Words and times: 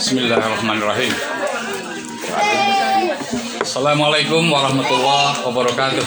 Bismillahirrahmanirrahim. 0.00 1.12
Assalamualaikum 3.60 4.48
warahmatullahi 4.48 5.44
wabarakatuh. 5.44 6.06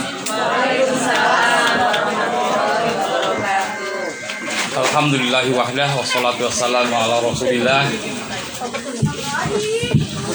Alhamdulillahi 4.82 5.54
wahdah 5.54 5.94
wassalatu 5.94 6.50
wassalamu 6.50 6.90
ala 6.90 7.22
rasulillah 7.22 7.86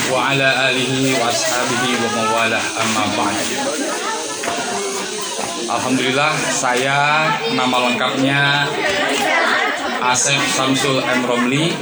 wa 0.07 0.19
ala 0.31 0.49
alihi 0.71 1.19
wa 1.19 1.27
ashabihi 1.27 1.99
wa 1.99 2.09
mawalah 2.15 2.63
amma 2.63 3.05
ba'd. 3.19 3.39
Alhamdulillah 5.67 6.31
saya 6.47 7.27
nama 7.59 7.91
lengkapnya 7.91 8.71
Asep 9.99 10.39
Samsul 10.47 11.03
M. 11.03 11.27
Romli 11.27 11.75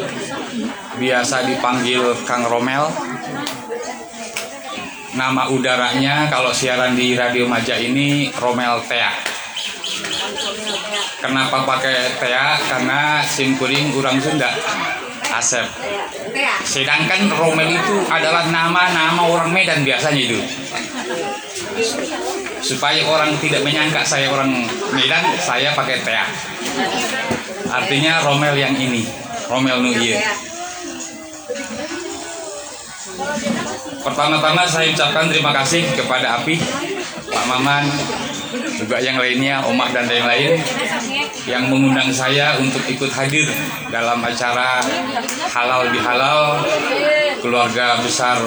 biasa 0.96 1.45
dipanggil 1.45 2.17
Kang 2.25 2.48
Romel. 2.48 2.89
Nama 5.16 5.48
udaranya 5.48 6.29
kalau 6.29 6.52
siaran 6.52 6.93
di 6.93 7.16
Radio 7.16 7.48
Maja 7.48 7.80
ini 7.80 8.29
Romel 8.37 8.84
Tea. 8.84 9.12
Kenapa 11.24 11.65
pakai 11.65 12.21
Tea? 12.21 12.60
Karena 12.69 13.24
simkuring 13.24 13.97
kurang 13.97 14.21
Sunda. 14.21 14.52
Asep. 15.33 15.65
Sedangkan 16.65 17.33
Romel 17.33 17.77
itu 17.77 17.96
adalah 18.12 18.48
nama-nama 18.52 19.24
orang 19.24 19.52
Medan 19.52 19.85
biasanya 19.85 20.21
itu. 20.21 20.41
Supaya 22.60 23.01
orang 23.09 23.37
tidak 23.41 23.65
menyangka 23.65 24.05
saya 24.05 24.29
orang 24.29 24.69
Medan 24.93 25.24
saya 25.41 25.73
pakai 25.73 26.05
Tea. 26.05 26.27
Artinya 27.73 28.21
Romel 28.21 28.57
yang 28.57 28.77
ini. 28.77 29.05
Romel 29.46 29.79
Nuhir 29.80 30.19
Pertama-tama 34.05 34.62
saya 34.69 34.93
ucapkan 34.93 35.27
terima 35.32 35.51
kasih 35.51 35.82
kepada 35.96 36.40
Api, 36.43 36.60
Pak 37.27 37.45
Maman, 37.49 37.85
juga 38.77 39.01
yang 39.01 39.16
lainnya, 39.16 39.65
Omah 39.66 39.90
dan 39.90 40.07
lain-lain 40.07 40.60
yang 41.49 41.73
mengundang 41.73 42.13
saya 42.13 42.60
untuk 42.60 42.85
ikut 42.87 43.09
hadir 43.10 43.49
dalam 43.88 44.21
acara 44.21 44.85
halal 45.51 45.88
bihalal 45.90 46.60
keluarga 47.40 47.99
besar 48.05 48.38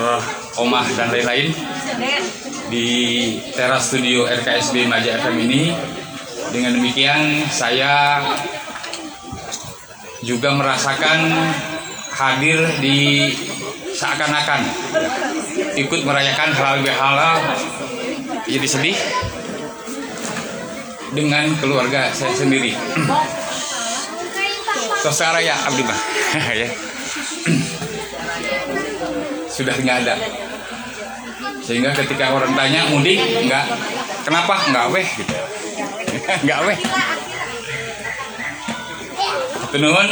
Omah 0.55 0.85
dan 0.95 1.09
lain-lain 1.11 1.49
di 2.69 2.87
teras 3.57 3.89
studio 3.89 4.29
RKSB 4.29 4.85
Maja 4.85 5.17
FM 5.25 5.37
ini. 5.49 5.73
Dengan 6.49 6.73
demikian 6.73 7.45
saya 7.53 8.25
juga 10.25 10.53
merasakan 10.57 11.29
hadir 12.09 12.59
di 12.81 13.31
seakan-akan 13.99 14.63
ikut 15.75 16.01
merayakan 16.07 16.55
halal 16.55 16.79
bihalal 16.79 17.35
jadi 18.47 18.63
sedih 18.63 18.97
dengan 21.11 21.51
keluarga 21.59 22.07
saya 22.15 22.31
sendiri. 22.31 22.77
Sosara 25.03 25.43
ya 25.43 25.55
Abdi 25.67 25.83
mah 25.83 25.99
ya. 26.63 26.69
Sudah 29.51 29.75
nggak 29.75 29.97
ada. 30.07 30.15
Sehingga 31.59 31.91
ketika 31.91 32.31
orang 32.31 32.55
tanya 32.55 32.87
mudik 32.95 33.19
nggak 33.19 33.65
kenapa 34.23 34.55
nggak 34.71 34.85
weh 34.95 35.07
gitu. 35.19 35.35
nggak 36.47 36.59
weh. 36.71 36.79
Penuhun 39.75 40.09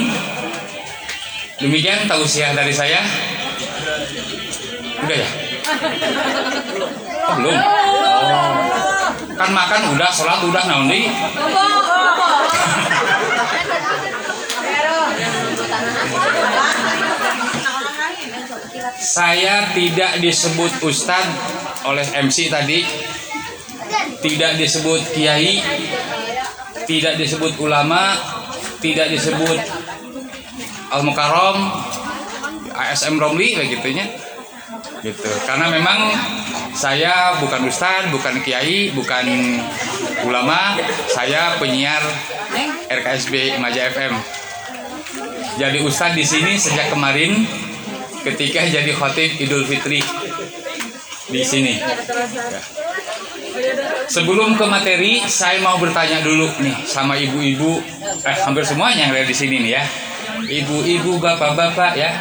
Demikian 1.58 2.06
tausiah 2.06 2.54
dari 2.54 2.70
saya. 2.70 3.02
Udah 4.98 5.18
ya? 5.18 5.30
Belum. 7.38 7.54
Oh. 7.54 8.88
Kan 9.38 9.50
makan 9.54 9.82
udah, 9.94 10.10
sholat 10.10 10.42
udah, 10.50 10.64
naondi. 10.66 11.06
Saya 18.98 19.74
tidak 19.78 20.18
disebut 20.22 20.82
ustadz 20.82 21.38
oleh 21.86 22.06
MC 22.18 22.50
tadi, 22.50 22.82
tidak 24.26 24.58
disebut 24.58 25.02
kiai, 25.14 25.62
tidak 26.90 27.22
disebut 27.22 27.54
ulama, 27.62 28.18
tidak 28.82 29.14
disebut 29.14 29.62
Al 30.90 31.02
Mukarrom, 31.06 31.58
ASM 32.74 33.22
Romli 33.22 33.54
kayak 33.54 33.80
gitunya. 33.80 34.06
Gitu. 35.04 35.30
Karena 35.46 35.70
memang 35.70 36.00
saya 36.74 37.38
bukan 37.42 37.70
ustadz, 37.70 38.10
bukan 38.10 38.42
kiai, 38.42 38.94
bukan 38.94 39.26
ulama, 40.26 40.78
saya 41.10 41.58
penyiar 41.62 42.02
RKSB 42.90 43.62
Maja 43.62 43.90
FM. 43.94 44.14
Jadi 45.58 45.82
ustadz 45.82 46.18
di 46.18 46.26
sini 46.26 46.54
sejak 46.58 46.94
kemarin 46.94 47.46
ketika 48.26 48.66
jadi 48.68 48.92
khotib 48.94 49.38
Idul 49.42 49.66
Fitri 49.66 50.02
di 51.28 51.42
sini. 51.44 51.82
Ya. 51.82 52.62
Sebelum 54.06 54.54
ke 54.54 54.66
materi, 54.70 55.26
saya 55.26 55.58
mau 55.66 55.82
bertanya 55.82 56.22
dulu 56.22 56.46
nih 56.62 56.78
sama 56.86 57.18
ibu-ibu, 57.18 57.82
eh 58.22 58.38
hampir 58.46 58.62
semuanya 58.62 59.10
yang 59.10 59.18
ada 59.18 59.26
di 59.26 59.34
sini 59.34 59.66
nih 59.66 59.74
ya 59.82 59.84
ibu-ibu, 60.46 61.18
bapak-bapak 61.18 61.98
ya. 61.98 62.12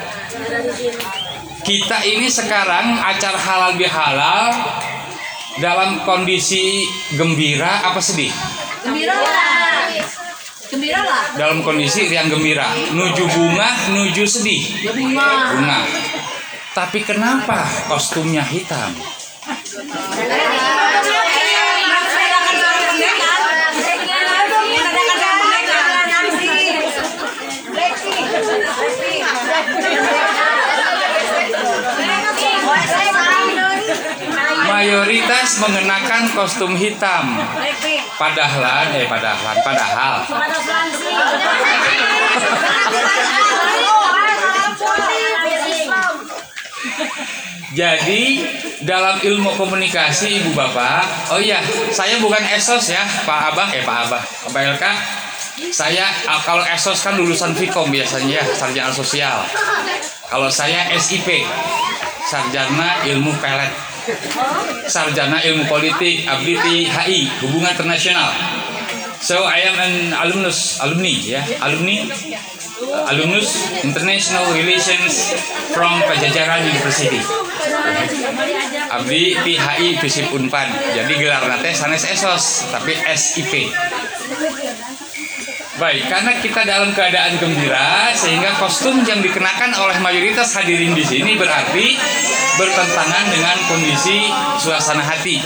Kita 1.67 1.99
ini 2.07 2.31
sekarang 2.31 2.95
acara 2.95 3.35
halal 3.35 3.75
bihalal 3.75 4.55
dalam 5.59 5.99
kondisi 6.07 6.87
gembira 7.19 7.91
apa 7.91 7.99
sedih? 7.99 8.31
Gembira 8.87 9.19
lah. 9.19 9.91
Gembira 10.71 11.03
lah. 11.03 11.25
Dalam 11.35 11.67
kondisi 11.67 12.07
yang 12.07 12.31
gembira, 12.31 12.71
nuju 12.95 13.27
bunga, 13.35 13.91
nuju 13.99 14.23
sedih. 14.31 14.63
Bunga. 14.95 15.59
Bunga. 15.59 15.81
Tapi 16.71 17.03
kenapa 17.03 17.67
kostumnya 17.91 18.47
hitam? 18.47 18.95
Mayoritas 34.87 35.59
mengenakan 35.59 36.31
kostum 36.31 36.79
hitam. 36.79 37.35
Padahal, 38.15 38.95
eh 38.95 39.03
padahal, 39.11 39.59
padahal. 39.67 40.23
Jadi 47.75 48.47
dalam 48.87 49.19
ilmu 49.27 49.59
komunikasi 49.59 50.47
ibu 50.47 50.55
bapak, 50.55 51.35
oh 51.35 51.43
iya, 51.43 51.59
saya 51.91 52.23
bukan 52.23 52.47
esos 52.55 52.87
ya, 52.87 53.03
Pak 53.27 53.59
Abah, 53.59 53.75
eh 53.75 53.83
Pak 53.83 54.07
Abah, 54.07 54.23
Pak 54.55 54.63
LK. 54.79 54.85
Saya 55.75 56.07
ah, 56.31 56.39
kalau 56.47 56.63
esos 56.63 57.03
kan 57.03 57.19
lulusan 57.19 57.59
Vkom 57.59 57.91
biasanya 57.91 58.39
ya, 58.39 58.43
sarjana 58.55 58.95
sosial. 58.95 59.43
Kalau 60.31 60.47
saya 60.47 60.95
SIP, 60.95 61.43
sarjana 62.27 63.07
ilmu 63.07 63.33
pelet, 63.39 63.73
sarjana 64.91 65.39
ilmu 65.47 65.65
politik, 65.71 66.27
abdi 66.27 66.91
HI, 66.91 67.31
hubungan 67.47 67.73
internasional. 67.73 68.31
So 69.17 69.49
I 69.49 69.65
am 69.67 69.77
an 69.81 69.95
alumnus, 70.13 70.79
alumni 70.83 71.15
ya, 71.17 71.41
alumni 71.65 72.05
alumnus 73.09 73.73
International 73.81 74.45
Relations 74.53 75.33
from 75.73 76.05
Pajajaran 76.05 76.69
University. 76.69 77.21
Abdi 78.93 79.35
PHI 79.41 79.97
Visip 79.99 80.29
Unpad. 80.37 80.69
Jadi 80.93 81.13
gelar 81.17 81.49
nate 81.49 81.73
sanes 81.73 82.05
esos 82.05 82.69
tapi 82.69 82.93
SIP. 83.17 83.73
Baik, 85.77 86.09
karena 86.09 86.33
kita 86.41 86.65
dalam 86.65 86.97
keadaan 86.97 87.37
gembira 87.37 88.09
sehingga 88.17 88.57
kostum 88.57 89.05
yang 89.05 89.21
dikenakan 89.21 89.77
oleh 89.77 90.01
mayoritas 90.01 90.57
hadirin 90.57 90.97
di 90.97 91.05
sini 91.05 91.37
berarti 91.37 92.01
bertentangan 92.57 93.29
dengan 93.29 93.57
kondisi 93.69 94.33
suasana 94.57 95.05
hati. 95.05 95.37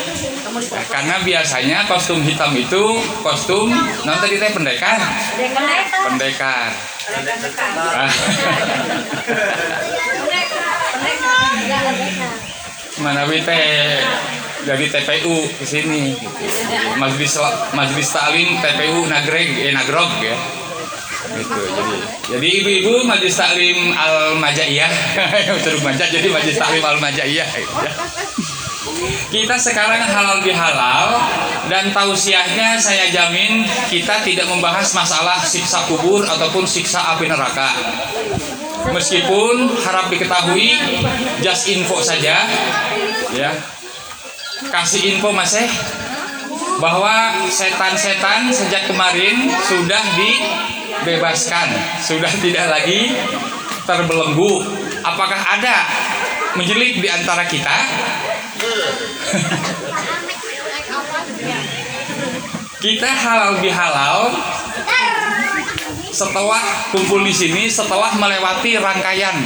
Ya, 0.71 0.83
karena 0.87 1.19
biasanya 1.27 1.83
kostum 1.91 2.23
hitam 2.23 2.55
itu 2.55 3.03
kostum 3.27 3.75
non 4.07 4.19
tadi 4.23 4.39
teh 4.39 4.55
pendekar. 4.55 5.03
Pendekar. 6.07 6.71
Ah. 7.75 8.11
Mana 13.03 13.27
teh 13.27 13.99
dari 14.65 14.87
TPU 14.89 15.37
ke 15.57 15.65
sini 15.65 16.13
gitu. 16.17 16.29
Majelis 17.01 17.33
Majelis 17.73 18.09
Taklim 18.13 18.49
TPU 18.61 19.09
Nagreg 19.09 19.51
eh 19.69 19.73
Nagrog 19.73 20.13
ya. 20.21 20.37
itu 21.31 21.47
jadi 21.47 21.95
jadi 22.27 22.49
ibu-ibu 22.59 23.07
majelis 23.07 23.39
taklim 23.39 23.95
al 23.95 24.35
majaiyah 24.43 24.91
terus 25.63 25.79
maja 25.87 26.11
jadi 26.11 26.27
majelis 26.27 26.59
taklim 26.59 26.83
al 26.83 26.99
majaiyah 26.99 27.47
ya. 27.47 27.91
kita 29.31 29.55
sekarang 29.55 30.11
halal 30.11 30.43
bihalal 30.43 31.23
dan 31.71 31.95
tausiahnya 31.95 32.83
saya 32.83 33.15
jamin 33.15 33.63
kita 33.87 34.27
tidak 34.27 34.51
membahas 34.51 34.91
masalah 34.91 35.39
siksa 35.39 35.87
kubur 35.87 36.27
ataupun 36.27 36.67
siksa 36.67 37.15
api 37.15 37.31
neraka 37.31 37.71
meskipun 38.91 39.71
harap 39.87 40.11
diketahui 40.11 40.75
just 41.45 41.71
info 41.71 42.03
saja 42.03 42.43
ya 43.37 43.55
kasih 44.71 45.19
info 45.19 45.35
mas 45.35 45.53
eh 45.59 45.71
bahwa 46.81 47.45
setan-setan 47.53 48.49
sejak 48.49 48.89
kemarin 48.89 49.53
sudah 49.69 50.01
dibebaskan, 50.17 51.69
sudah 52.01 52.33
tidak 52.41 52.73
lagi 52.73 53.13
terbelenggu. 53.85 54.65
Apakah 55.05 55.37
ada 55.37 55.85
menjelik 56.57 57.05
di 57.05 57.09
antara 57.13 57.45
kita? 57.45 57.77
kita 62.81 63.11
halal 63.13 63.61
bihalal 63.61 64.33
setelah 66.09 66.61
kumpul 66.97 67.21
di 67.21 67.33
sini 67.33 67.69
setelah 67.69 68.17
melewati 68.17 68.81
rangkaian. 68.81 69.37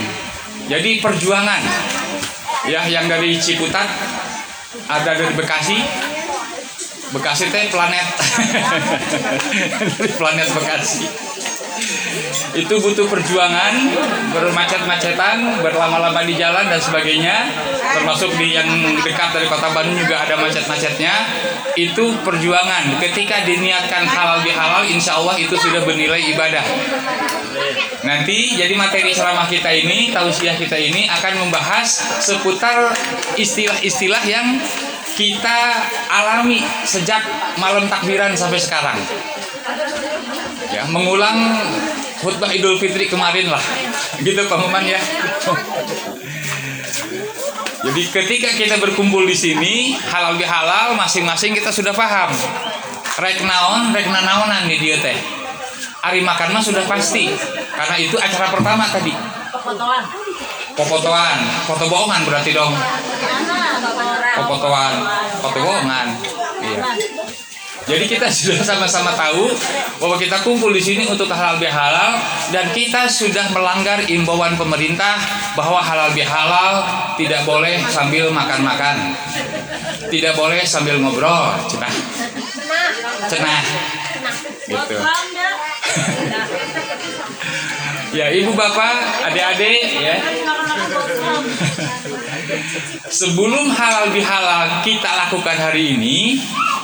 Jadi 0.70 1.02
perjuangan 1.02 1.60
ya 2.64 2.86
yang 2.88 3.10
dari 3.10 3.36
Ciputat 3.36 3.84
ada 4.88 5.10
dari 5.16 5.34
Bekasi. 5.34 5.78
Bekasi 7.14 7.44
teh 7.48 7.70
planet. 7.70 8.06
Dari 9.98 10.12
planet 10.20 10.48
Bekasi 10.52 11.06
itu 12.54 12.74
butuh 12.78 13.10
perjuangan 13.10 13.74
bermacet-macetan 14.30 15.58
berlama-lama 15.58 16.22
di 16.22 16.38
jalan 16.38 16.70
dan 16.70 16.78
sebagainya. 16.78 17.50
Termasuk 17.98 18.34
di 18.38 18.54
yang 18.54 18.66
dekat 19.02 19.34
dari 19.34 19.46
kota 19.50 19.70
Bandung 19.74 19.98
juga 19.98 20.22
ada 20.22 20.38
macet-macetnya. 20.38 21.14
Itu 21.74 22.14
perjuangan. 22.22 22.98
Ketika 23.02 23.42
diniatkan 23.42 24.06
halal 24.06 24.46
bihalal 24.46 24.86
insya 24.86 25.18
Allah 25.18 25.34
itu 25.34 25.54
sudah 25.58 25.82
bernilai 25.82 26.22
ibadah. 26.34 26.64
Nanti 28.06 28.54
jadi 28.54 28.74
materi 28.76 29.10
ceramah 29.10 29.48
kita 29.48 29.72
ini 29.72 30.12
tausiah 30.12 30.54
kita 30.54 30.76
ini 30.76 31.08
akan 31.08 31.48
membahas 31.48 31.88
seputar 32.22 32.92
istilah-istilah 33.34 34.22
yang 34.28 34.60
kita 35.14 35.58
alami 36.10 36.60
sejak 36.84 37.22
malam 37.56 37.86
takbiran 37.86 38.34
sampai 38.34 38.58
sekarang. 38.58 38.98
Ya, 40.74 40.84
mengulang 40.90 41.54
khutbah 42.24 42.48
Idul 42.48 42.80
Fitri 42.80 43.04
kemarin 43.04 43.52
lah. 43.52 43.60
Gitu 44.24 44.40
Pak 44.48 44.56
Muman 44.56 44.88
ya. 44.88 44.96
Jadi 47.84 48.02
ketika 48.08 48.48
kita 48.56 48.80
berkumpul 48.80 49.28
di 49.28 49.36
sini 49.36 49.92
halal 50.08 50.40
bihalal 50.40 50.96
masing-masing 50.96 51.52
kita 51.52 51.68
sudah 51.68 51.92
paham. 51.92 52.32
Rek 53.20 53.44
naon, 53.44 53.92
rek 53.92 54.08
naonan 54.08 54.64
di 54.64 54.80
dia 54.80 54.96
teh. 55.04 55.14
Hari 56.00 56.24
makan 56.24 56.56
mah 56.56 56.64
sudah 56.64 56.88
pasti. 56.88 57.28
Karena 57.76 57.96
itu 58.00 58.16
acara 58.16 58.48
pertama 58.48 58.88
tadi. 58.88 59.12
Potongan. 59.52 60.04
Popotoan, 60.74 61.38
foto 61.70 61.86
bohongan 61.86 62.26
berarti 62.26 62.50
dong. 62.50 62.74
Popotoan, 64.34 64.94
foto 65.38 65.58
bohongan. 65.62 66.06
Iya. 66.64 66.80
Jadi 67.84 68.04
kita 68.08 68.32
sudah 68.32 68.64
sama-sama 68.64 69.12
tahu 69.12 69.52
bahwa 70.00 70.16
kita 70.16 70.40
kumpul 70.40 70.72
di 70.72 70.80
sini 70.80 71.04
untuk 71.04 71.28
halal 71.28 71.60
bihalal 71.60 72.16
dan 72.48 72.72
kita 72.72 73.04
sudah 73.04 73.52
melanggar 73.52 74.00
imbauan 74.08 74.56
pemerintah 74.56 75.20
bahwa 75.52 75.84
halal 75.84 76.08
bihalal 76.16 76.80
tidak 77.20 77.44
boleh 77.44 77.76
sambil 77.92 78.32
makan-makan. 78.32 79.12
Tidak 80.08 80.32
boleh 80.32 80.64
sambil 80.64 80.96
ngobrol, 80.96 81.52
cenah. 81.68 81.94
Cenah. 83.28 83.62
Gitu. 84.64 84.96
ya, 88.16 88.32
Ibu 88.32 88.56
Bapak, 88.56 89.28
adik-adik 89.28 90.00
ya. 90.00 90.16
Sebelum 93.08 93.70
halal 93.70 94.10
bihalal 94.10 94.82
kita 94.82 95.06
lakukan 95.26 95.56
hari 95.56 95.94
ini, 95.94 96.38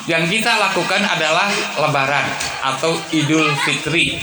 yang 0.08 0.26
kita 0.26 0.58
lakukan 0.58 1.02
adalah 1.06 1.46
lebaran 1.78 2.26
atau 2.64 2.98
Idul 3.14 3.50
Fitri. 3.62 4.18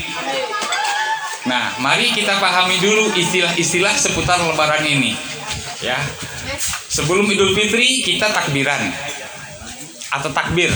Nah, 1.48 1.72
mari 1.80 2.12
kita 2.12 2.36
pahami 2.36 2.76
dulu 2.76 3.08
istilah-istilah 3.16 3.96
seputar 3.96 4.36
lebaran 4.42 4.84
ini. 4.84 5.16
Ya. 5.80 5.96
Sebelum 6.92 7.24
Idul 7.30 7.56
Fitri 7.56 8.04
kita 8.04 8.28
takbiran 8.28 8.92
atau 10.12 10.28
takbir. 10.34 10.68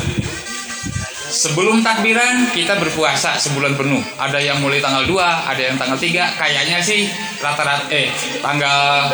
Sebelum 1.33 1.81
takbiran 1.81 2.53
kita 2.53 2.77
berpuasa 2.77 3.41
sebulan 3.41 3.77
penuh. 3.77 4.05
Ada 4.21 4.37
yang 4.37 4.61
mulai 4.61 4.85
tanggal 4.85 5.09
2, 5.09 5.17
ada 5.21 5.61
yang 5.61 5.77
tanggal 5.81 5.97
3. 5.97 6.41
Kayaknya 6.41 6.79
sih 6.85 7.09
rata-rata 7.41 7.89
eh 7.89 8.09
tanggal 8.41 9.13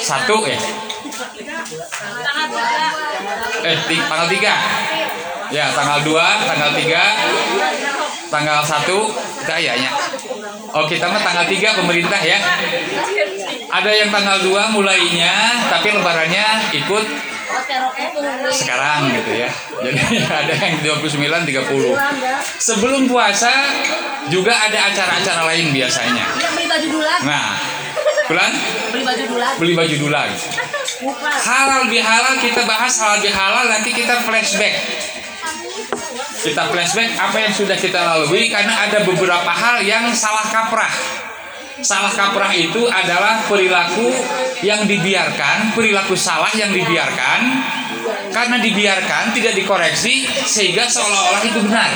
1 0.00 0.52
ya. 0.52 0.60
Eh 3.62 3.76
ti- 3.86 4.02
tanggal 4.02 4.28
3. 4.28 4.54
Ya, 5.46 5.70
tanggal 5.70 6.02
2, 6.02 6.18
tanggal 6.42 6.70
3, 6.74 7.02
tanggal 8.28 8.58
1 8.60 8.98
kayaknya. 9.46 9.90
Oh, 10.72 10.84
kita 10.84 11.06
mah 11.06 11.22
tanggal 11.22 11.46
3 11.46 11.70
pemerintah 11.72 12.18
ya. 12.20 12.38
Ada 13.68 13.90
yang 13.94 14.10
tanggal 14.10 14.42
2 14.42 14.74
mulainya 14.74 15.34
tapi 15.68 15.90
lebarannya 15.92 16.44
ikut 16.74 17.04
sekarang 18.50 19.06
gitu 19.12 19.32
ya. 19.36 19.50
Jadi 19.80 20.02
ada 20.42 20.54
yang 20.56 20.74
29 20.82 21.14
30. 21.46 21.94
Sebelum 22.58 23.06
puasa 23.06 23.52
juga 24.26 24.50
ada 24.52 24.90
acara-acara 24.90 25.46
lain 25.46 25.70
biasanya. 25.70 26.26
Iya 26.34 26.48
beli 26.52 26.66
baju 26.66 26.86
dulan. 26.90 27.20
Nah, 27.22 27.54
bulan 28.26 28.50
Beli 28.90 29.02
baju 29.04 29.24
dulan. 29.30 29.52
beli 29.56 29.72
baju 29.78 29.96
dulan. 29.96 30.28
Halal 31.44 31.92
bihalal 31.92 32.40
kita 32.40 32.64
bahas 32.64 32.96
halal 32.96 33.20
bihalal 33.20 33.68
nanti 33.68 33.92
kita 33.92 34.24
flashback. 34.24 34.74
Kita 36.40 36.72
flashback 36.72 37.10
apa 37.20 37.36
yang 37.36 37.52
sudah 37.52 37.76
kita 37.76 38.00
lalui 38.00 38.48
karena 38.48 38.88
ada 38.88 39.04
beberapa 39.04 39.52
hal 39.52 39.84
yang 39.84 40.08
salah 40.16 40.46
kaprah. 40.48 40.94
Salah 41.84 42.08
kaprah 42.08 42.48
itu 42.56 42.88
adalah 42.88 43.44
perilaku 43.44 44.08
yang 44.64 44.88
dibiarkan, 44.88 45.76
perilaku 45.76 46.16
salah 46.16 46.48
yang 46.56 46.72
dibiarkan 46.72 47.40
karena 48.32 48.56
dibiarkan 48.56 49.36
tidak 49.36 49.52
dikoreksi 49.52 50.24
sehingga 50.48 50.88
seolah-olah 50.88 51.42
itu 51.44 51.60
benar. 51.60 51.90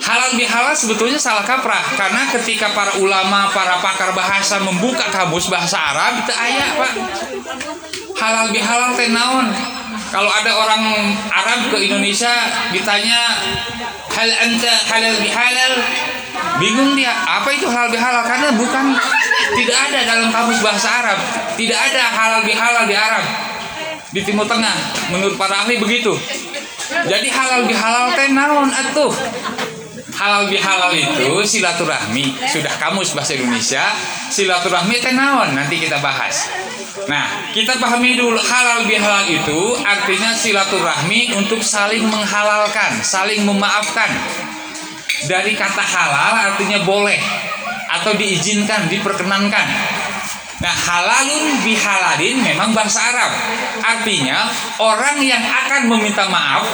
Halal 0.00 0.32
bihalal 0.32 0.72
sebetulnya 0.72 1.20
salah 1.20 1.44
kaprah. 1.44 1.84
Karena 1.92 2.24
ketika 2.32 2.72
para 2.72 2.96
ulama, 3.04 3.52
para 3.52 3.84
pakar 3.84 4.16
bahasa 4.16 4.56
membuka 4.64 5.04
kamus 5.12 5.52
bahasa 5.52 5.76
Arab 5.76 6.24
itu 6.24 6.32
ayat 6.32 6.68
pak. 6.72 6.92
Halal 8.16 8.48
bihalal 8.48 8.96
teh 8.96 9.12
naon. 9.12 9.52
Kalau 10.10 10.32
ada 10.32 10.52
orang 10.56 10.82
Arab 11.30 11.70
ke 11.70 11.76
Indonesia 11.86 12.32
ditanya 12.72 13.44
hal 14.10 14.30
anta 14.40 14.72
halal 14.88 15.16
bihalal? 15.20 15.72
Bingung 16.56 16.96
dia 16.96 17.12
apa 17.12 17.52
itu 17.52 17.68
halal 17.68 17.92
bihalal? 17.92 18.24
Karena 18.24 18.48
bukan 18.56 18.96
tidak 19.54 19.78
ada 19.90 19.98
dalam 20.08 20.28
kamus 20.32 20.64
bahasa 20.64 20.88
Arab. 21.04 21.18
Tidak 21.60 21.76
ada 21.76 22.02
halal 22.08 22.42
bihalal 22.48 22.84
di 22.88 22.96
Arab. 22.96 23.24
Di 24.10 24.20
Timur 24.24 24.48
Tengah 24.48 24.74
menurut 25.12 25.36
para 25.36 25.60
ahli 25.62 25.76
begitu. 25.76 26.16
Jadi 26.90 27.28
halal 27.30 27.68
bihalal 27.68 28.10
teh 28.18 28.26
atuh 28.34 29.12
halal 30.20 30.44
bihalal 30.52 30.92
itu 30.92 31.32
silaturahmi. 31.48 32.36
Sudah 32.44 32.76
kamus 32.76 33.16
bahasa 33.16 33.40
Indonesia 33.40 33.80
silaturahmi 34.28 35.00
teh 35.00 35.16
naon? 35.16 35.56
Nanti 35.56 35.80
kita 35.80 35.96
bahas. 36.04 36.52
Nah 37.08 37.48
kita 37.56 37.80
pahami 37.80 38.20
dulu 38.20 38.36
halal 38.36 38.84
bihalal 38.84 39.24
itu 39.24 39.80
artinya 39.80 40.36
silaturahmi 40.36 41.32
untuk 41.40 41.64
saling 41.64 42.04
menghalalkan 42.04 43.00
saling 43.00 43.48
memaafkan. 43.48 44.12
Dari 45.24 45.56
kata 45.56 45.80
halal 45.80 46.52
artinya 46.52 46.84
boleh 46.84 47.20
atau 47.88 48.12
diizinkan 48.12 48.92
diperkenankan. 48.92 49.68
Nah, 50.60 50.76
halalun 50.76 51.64
bihalalin 51.64 52.36
memang 52.44 52.76
bahasa 52.76 53.00
Arab. 53.00 53.32
Artinya, 53.80 54.44
orang 54.76 55.24
yang 55.24 55.40
akan 55.40 55.88
meminta 55.88 56.28
maaf 56.28 56.68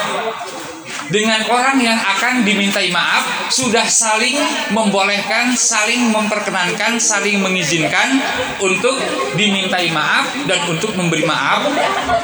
dengan 1.08 1.38
orang 1.50 1.78
yang 1.78 1.96
akan 1.96 2.42
dimintai 2.42 2.90
maaf 2.90 3.50
sudah 3.52 3.86
saling 3.86 4.34
membolehkan, 4.74 5.54
saling 5.54 6.10
memperkenankan, 6.10 6.98
saling 6.98 7.38
mengizinkan 7.38 8.18
untuk 8.58 8.98
dimintai 9.38 9.90
maaf 9.94 10.34
dan 10.50 10.66
untuk 10.66 10.98
memberi 10.98 11.22
maaf. 11.22 11.70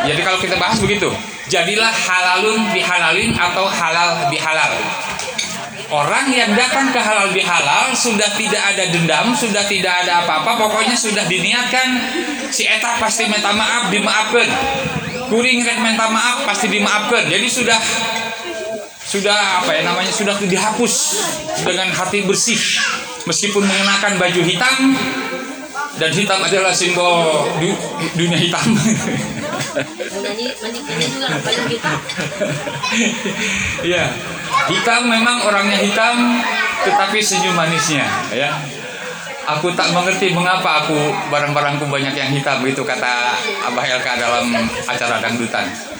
Jadi 0.03 0.21
kalau 0.27 0.39
kita 0.43 0.59
bahas 0.59 0.83
begitu, 0.83 1.11
jadilah 1.47 1.91
halalun 1.93 2.71
bihalalin 2.75 3.33
atau 3.39 3.67
halal 3.71 4.27
bihalal. 4.33 4.73
orang 5.93 6.33
yang 6.33 6.57
datang 6.57 6.89
ke 6.89 6.97
halal 6.97 7.29
bihalal 7.37 7.93
sudah 7.93 8.33
tidak 8.41 8.65
ada 8.65 8.89
dendam, 8.89 9.37
sudah 9.37 9.61
tidak 9.69 9.93
ada 9.93 10.25
apa-apa, 10.25 10.57
pokoknya 10.57 10.97
sudah 10.97 11.29
diniatkan 11.29 12.01
si 12.49 12.65
eta 12.65 12.97
pasti 12.97 13.29
minta 13.29 13.53
maaf 13.53 13.93
dimaafkan. 13.93 14.49
Kuring 15.29 15.65
rek 15.65 15.81
minta 15.85 16.09
maaf 16.09 16.49
pasti 16.49 16.73
dimaafkan. 16.73 17.29
Jadi 17.29 17.49
sudah 17.49 17.77
sudah 19.13 19.61
apa 19.61 19.77
ya 19.77 19.83
namanya 19.85 20.09
sudah 20.09 20.33
dihapus 20.41 20.95
dengan 21.69 21.93
hati 21.93 22.25
bersih 22.25 22.57
meskipun 23.29 23.61
mengenakan 23.61 24.17
baju 24.17 24.41
hitam 24.41 24.97
dan 26.01 26.09
hitam 26.17 26.41
adalah 26.41 26.73
simbol 26.73 27.45
du- 27.61 27.81
dunia 28.17 28.41
hitam. 28.41 28.65
Iya, 33.85 34.05
hitam 34.73 35.03
memang 35.05 35.45
orangnya 35.45 35.77
hitam, 35.77 36.41
tetapi 36.89 37.19
senyum 37.21 37.53
manisnya, 37.53 38.09
ya. 38.33 38.51
Aku 39.43 39.75
tak 39.75 39.91
mengerti 39.91 40.31
mengapa 40.33 40.87
aku 40.87 40.97
barang-barangku 41.29 41.85
banyak 41.91 42.15
yang 42.15 42.31
hitam 42.31 42.63
itu 42.63 42.81
kata 42.87 43.37
Abah 43.69 43.85
Elka 43.85 44.15
dalam 44.17 44.49
acara 44.87 45.19
dangdutan. 45.19 45.92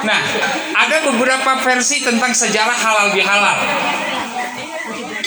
Nah, 0.00 0.20
ada 0.76 0.96
beberapa 1.12 1.60
versi 1.60 2.00
tentang 2.00 2.32
sejarah 2.32 2.76
halal 2.76 3.08
bihalal. 3.12 3.58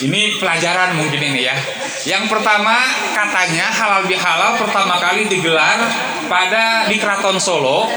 Ini 0.03 0.41
pelajaran 0.41 0.97
mungkin 0.97 1.21
ini 1.21 1.45
ya. 1.45 1.55
Yang 2.03 2.27
pertama 2.33 2.75
katanya 3.13 3.69
halal 3.69 4.03
bihalal 4.09 4.57
pertama 4.59 4.99
kali 4.99 5.29
digelar 5.29 5.79
pada 6.27 6.89
di 6.89 6.97
Keraton 6.97 7.37
Solo 7.39 7.87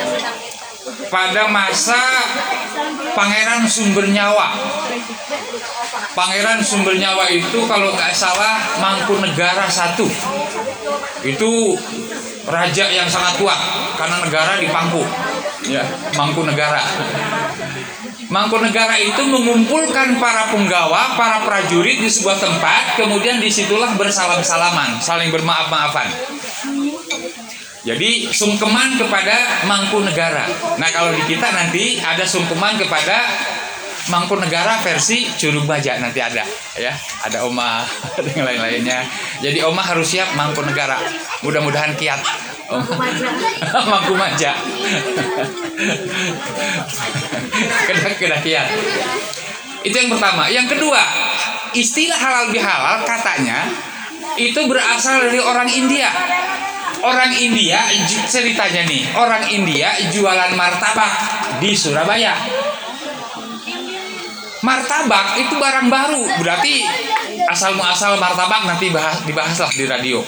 pada 1.11 1.51
masa 1.51 1.99
Pangeran 3.17 3.65
Sumber 3.67 4.07
Nyawa. 4.13 4.53
Pangeran 6.13 6.61
Sumber 6.63 6.95
Nyawa 6.95 7.27
itu 7.33 7.65
kalau 7.67 7.91
nggak 7.97 8.13
salah 8.13 8.61
Mangkunegara 8.79 9.67
satu. 9.67 10.07
Itu 11.25 11.75
raja 12.47 12.85
yang 12.93 13.09
sangat 13.11 13.41
kuat 13.41 13.59
karena 13.99 14.23
negara 14.23 14.61
dipangku. 14.61 15.03
Ya, 15.67 15.83
Mangkunegara. 16.15 16.83
Mangkunegara 18.27 18.99
itu 18.99 19.23
mengumpulkan 19.27 20.19
para 20.19 20.51
penggawa, 20.51 21.15
para 21.15 21.47
prajurit 21.47 22.03
di 22.03 22.11
sebuah 22.11 22.39
tempat, 22.43 22.99
kemudian 22.99 23.39
di 23.39 23.51
situlah 23.51 23.95
bersalam-salaman, 23.95 24.99
saling 24.99 25.31
bermaaf-maafan. 25.31 26.11
Jadi 27.87 28.27
sungkeman 28.35 28.99
kepada 28.99 29.63
Mangkunegara. 29.71 30.51
Nah 30.75 30.91
kalau 30.91 31.15
di 31.15 31.23
kita 31.31 31.55
nanti 31.55 32.03
ada 32.03 32.27
sungkeman 32.27 32.83
kepada 32.83 33.15
Mangkunegara 34.07 34.79
versi 34.87 35.27
Curug 35.35 35.67
Baja 35.67 35.99
nanti 35.99 36.23
ada, 36.23 36.47
ya. 36.79 36.93
Ada 37.27 37.43
Oma 37.43 37.83
dan 38.25 38.39
lain-lainnya. 38.39 39.03
Jadi 39.43 39.63
Oma 39.67 39.83
harus 39.83 40.07
siap 40.15 40.35
Mangkunegara. 40.39 40.99
Mudah-mudahan 41.43 41.99
kiat. 41.99 42.23
Oma. 42.71 42.87
Mangku 43.93 44.15
Maja. 44.15 44.55
kena 47.87 48.11
kena 48.15 48.39
kiat. 48.43 48.69
Itu 49.87 49.95
yang 49.95 50.11
pertama. 50.11 50.51
Yang 50.51 50.79
kedua, 50.79 51.03
istilah 51.75 52.19
halal 52.19 52.51
bihalal 52.51 53.07
katanya 53.07 53.71
itu 54.35 54.61
berasal 54.67 55.31
dari 55.31 55.41
orang 55.41 55.71
India. 55.71 56.11
Orang 56.97 57.31
India 57.37 57.87
ceritanya 58.27 58.83
nih, 58.89 59.05
orang 59.15 59.47
India 59.53 59.95
jualan 60.11 60.57
martabak 60.57 61.13
di 61.61 61.77
Surabaya. 61.77 62.35
Martabak 64.65 65.37
itu 65.37 65.55
barang 65.61 65.89
baru, 65.93 66.23
berarti 66.41 66.81
asal 67.53 67.77
muasal 67.77 68.17
martabak 68.17 68.65
nanti 68.65 68.89
bahas 68.89 69.21
dibahaslah 69.29 69.69
di 69.77 69.85
radio. 69.85 70.25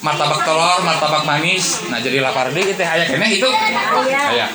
Martabak 0.00 0.42
telur, 0.42 0.80
martabak 0.82 1.22
manis, 1.28 1.86
nah 1.92 2.00
jadi 2.00 2.24
lapar 2.24 2.50
deh 2.50 2.64
gitu 2.64 2.80
ya 2.80 3.04
kayaknya 3.06 3.28
itu. 3.30 3.50
Ya. 4.34 4.48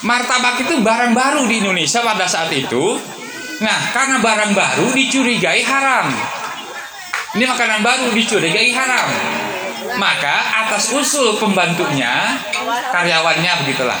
Martabak 0.00 0.56
itu 0.64 0.80
barang 0.80 1.12
baru 1.12 1.44
di 1.44 1.60
Indonesia 1.60 2.00
pada 2.00 2.24
saat 2.24 2.50
itu. 2.50 2.96
Nah, 3.60 3.78
karena 3.92 4.24
barang 4.24 4.56
baru 4.56 4.88
dicurigai 4.96 5.60
haram. 5.68 6.08
Ini 7.36 7.44
makanan 7.44 7.84
baru 7.84 8.08
dicurigai 8.08 8.72
haram. 8.72 9.08
Maka 10.00 10.64
atas 10.64 10.96
usul 10.96 11.36
pembantunya, 11.36 12.40
karyawannya 12.88 13.52
begitulah. 13.64 14.00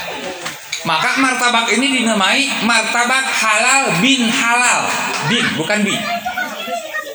Maka 0.80 1.20
martabak 1.20 1.68
ini 1.76 2.00
dinamai 2.00 2.48
martabak 2.64 3.28
halal 3.28 4.00
bin 4.00 4.24
halal. 4.32 4.88
Bin, 5.28 5.44
bukan 5.60 5.84
bin. 5.84 6.00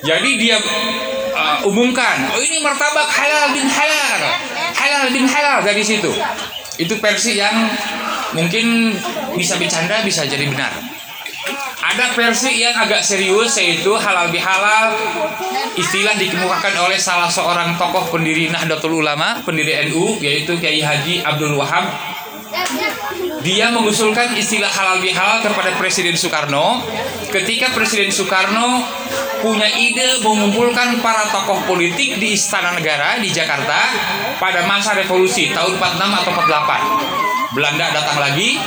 Jadi 0.06 0.30
dia 0.38 0.62
uh, 1.34 1.66
umumkan, 1.66 2.30
oh 2.30 2.38
ini 2.38 2.62
martabak 2.62 3.10
halal 3.10 3.50
bin 3.50 3.66
halal. 3.66 4.20
Halal 4.70 5.10
bin 5.10 5.26
halal 5.26 5.66
dari 5.66 5.82
situ. 5.82 6.14
Itu 6.78 6.94
versi 7.02 7.40
yang 7.40 7.66
mungkin 8.36 8.94
bisa 9.34 9.58
bercanda, 9.58 10.06
bisa 10.06 10.22
jadi 10.28 10.46
benar. 10.46 10.70
Ada 11.86 12.12
versi 12.18 12.58
yang 12.58 12.74
agak 12.74 13.02
serius 13.02 13.54
yaitu 13.62 13.94
halal 13.94 14.28
bihalal 14.34 14.90
istilah 15.78 16.18
dikemukakan 16.18 16.74
oleh 16.82 16.98
salah 16.98 17.30
seorang 17.30 17.78
tokoh 17.78 18.10
pendiri 18.10 18.50
Nahdlatul 18.50 19.00
Ulama, 19.00 19.42
pendiri 19.46 19.86
NU 19.90 20.18
yaitu 20.18 20.58
Kiai 20.58 20.82
Haji 20.82 21.22
Abdul 21.22 21.54
Wahab. 21.54 22.15
Dia 23.46 23.70
mengusulkan 23.70 24.34
istilah 24.34 24.66
halal 24.66 24.98
bihalal 24.98 25.38
kepada 25.38 25.70
Presiden 25.78 26.18
Soekarno 26.18 26.82
ketika 27.30 27.70
Presiden 27.70 28.10
Soekarno 28.10 28.82
punya 29.44 29.70
ide 29.70 30.18
mengumpulkan 30.24 30.98
para 30.98 31.30
tokoh 31.30 31.62
politik 31.68 32.18
di 32.18 32.34
Istana 32.34 32.74
Negara 32.74 33.22
di 33.22 33.30
Jakarta 33.30 33.78
pada 34.42 34.66
masa 34.66 34.98
revolusi 34.98 35.54
tahun 35.54 35.78
46 35.78 36.20
atau 36.26 36.30
48. 36.34 37.54
Belanda 37.54 37.86
datang 37.94 38.18
lagi, 38.18 38.58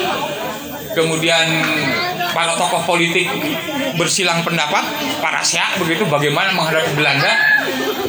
kemudian 0.95 1.45
para 2.31 2.55
tokoh 2.55 2.85
politik 2.85 3.27
bersilang 3.97 4.41
pendapat 4.45 4.81
para 5.19 5.41
syak 5.43 5.77
begitu 5.81 6.05
bagaimana 6.07 6.53
menghadapi 6.53 6.93
Belanda 6.93 7.29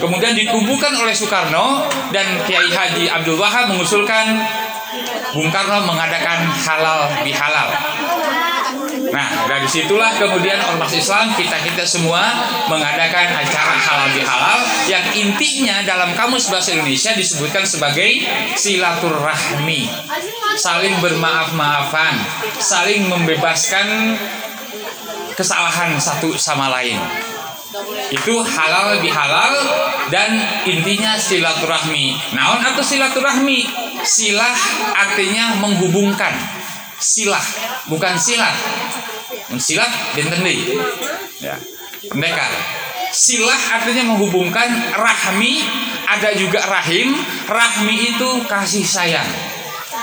kemudian 0.01 0.33
dikumpulkan 0.33 0.93
oleh 0.97 1.13
Soekarno 1.13 1.89
dan 2.15 2.27
Kiai 2.49 2.69
Haji 2.69 3.05
Abdul 3.13 3.37
Wahab 3.37 3.73
mengusulkan 3.73 4.41
Bung 5.31 5.51
Karno 5.51 5.87
mengadakan 5.87 6.51
halal 6.51 7.23
bihalal 7.23 7.71
Nah, 9.11 9.27
dari 9.51 9.67
situlah 9.67 10.15
kemudian 10.15 10.61
ormas 10.63 10.95
Islam 10.95 11.35
kita-kita 11.35 11.83
semua 11.83 12.23
mengadakan 12.71 13.43
acara 13.43 13.75
halal 13.75 14.11
bihalal 14.15 14.61
yang 14.87 15.03
intinya 15.17 15.83
dalam 15.83 16.15
kamus 16.15 16.47
bahasa 16.47 16.79
Indonesia 16.79 17.11
disebutkan 17.17 17.67
sebagai 17.67 18.23
silaturahmi. 18.55 19.91
Saling 20.55 20.95
bermaaf-maafan, 21.03 22.15
saling 22.63 23.11
membebaskan 23.11 24.15
kesalahan 25.35 25.99
satu 25.99 26.39
sama 26.39 26.71
lain. 26.71 27.30
Itu 28.11 28.43
halal 28.43 28.99
bihalal 28.99 29.55
dan 30.11 30.35
intinya 30.67 31.15
silaturahmi. 31.15 32.19
Naon 32.35 32.67
atau 32.67 32.83
silaturahmi? 32.83 33.63
Silah 34.03 34.59
artinya 34.99 35.55
menghubungkan. 35.63 36.35
Silah, 36.99 37.43
bukan. 37.87 38.19
Silat 38.19 39.91
dinten 40.19 40.43
deui. 40.43 40.79
Ya. 41.39 41.55
Pendekar. 42.11 42.51
Silah 43.11 43.79
artinya 43.79 44.15
menghubungkan 44.15 44.71
rahmi, 44.95 45.63
ada 46.07 46.35
juga 46.35 46.63
rahim. 46.67 47.15
Rahmi 47.47 48.15
itu 48.15 48.29
kasih 48.51 48.87
sayang. 48.87 49.27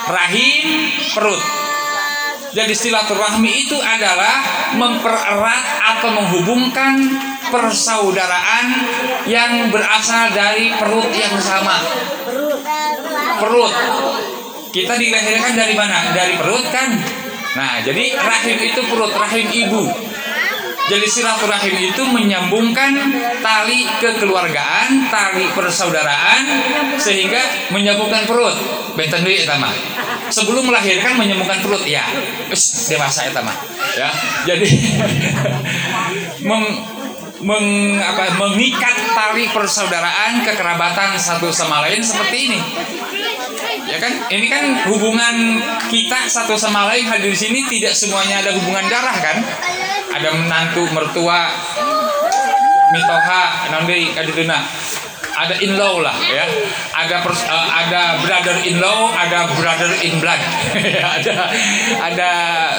Rahim 0.07 0.87
perut. 1.11 1.39
Jadi 2.55 2.73
silaturahmi 2.73 3.67
itu 3.67 3.75
adalah 3.75 4.39
mempererat 4.75 5.63
atau 5.83 6.09
menghubungkan 6.15 6.95
persaudaraan 7.51 8.65
yang 9.27 9.71
berasal 9.71 10.31
dari 10.31 10.71
perut 10.75 11.09
yang 11.11 11.35
sama. 11.39 11.77
Perut. 13.41 13.73
Kita 14.71 14.93
dilahirkan 14.93 15.53
dari 15.55 15.73
mana? 15.73 16.11
Dari 16.13 16.33
perut 16.37 16.65
kan? 16.69 16.89
Nah, 17.57 17.81
jadi 17.81 18.13
rahim 18.13 18.57
itu 18.61 18.81
perut, 18.85 19.13
rahim 19.17 19.47
ibu. 19.49 19.83
Jadi 20.87 21.03
silaturahim 21.03 21.75
itu 21.91 21.99
menyambungkan 22.07 22.95
tali 23.43 23.83
kekeluargaan, 23.99 25.11
tali 25.11 25.43
persaudaraan 25.51 26.41
sehingga 26.95 27.43
menyambungkan 27.75 28.23
perut. 28.23 28.55
Benten 28.95 29.27
deui 29.27 29.43
eta 29.43 29.59
mah. 29.59 29.75
Sebelum 30.31 30.63
melahirkan 30.63 31.19
menyambungkan 31.19 31.59
perut 31.59 31.83
ya. 31.83 32.07
Wis 32.47 32.87
dewasa 32.87 33.27
eta 33.27 33.43
mah. 33.43 33.57
Ya. 33.99 34.09
Jadi 34.47 34.69
meng, 37.41 37.97
apa, 37.99 38.37
mengikat 38.39 38.95
tali 39.13 39.49
persaudaraan 39.51 40.41
kekerabatan 40.45 41.17
satu 41.17 41.49
sama 41.53 41.85
lain 41.85 42.01
seperti 42.01 42.37
ini. 42.51 42.59
Ya 43.87 43.97
kan? 44.03 44.13
Ini 44.27 44.47
kan 44.51 44.63
hubungan 44.91 45.35
kita 45.87 46.27
satu 46.27 46.59
sama 46.59 46.91
lain 46.91 47.07
hadir 47.07 47.31
di 47.31 47.39
sini 47.39 47.63
tidak 47.67 47.95
semuanya 47.95 48.43
ada 48.43 48.51
hubungan 48.55 48.83
darah 48.91 49.15
kan? 49.15 49.37
ada 50.17 50.29
menantu 50.33 50.89
mertua 50.89 51.51
mitoha 52.89 53.69
nanti 53.69 54.15
kadituna 54.15 54.63
ada 55.37 55.53
in 55.61 55.77
law 55.77 56.01
lah 56.01 56.17
ya 56.25 56.49
ada 56.97 57.21
pers- 57.21 57.45
eh, 57.45 57.67
ada 57.69 58.17
brother 58.25 58.57
in 58.65 58.81
law 58.81 59.13
ada 59.13 59.45
brother 59.53 59.91
in 60.01 60.17
blood 60.17 60.41
ada 61.21 61.35
ada 62.01 62.29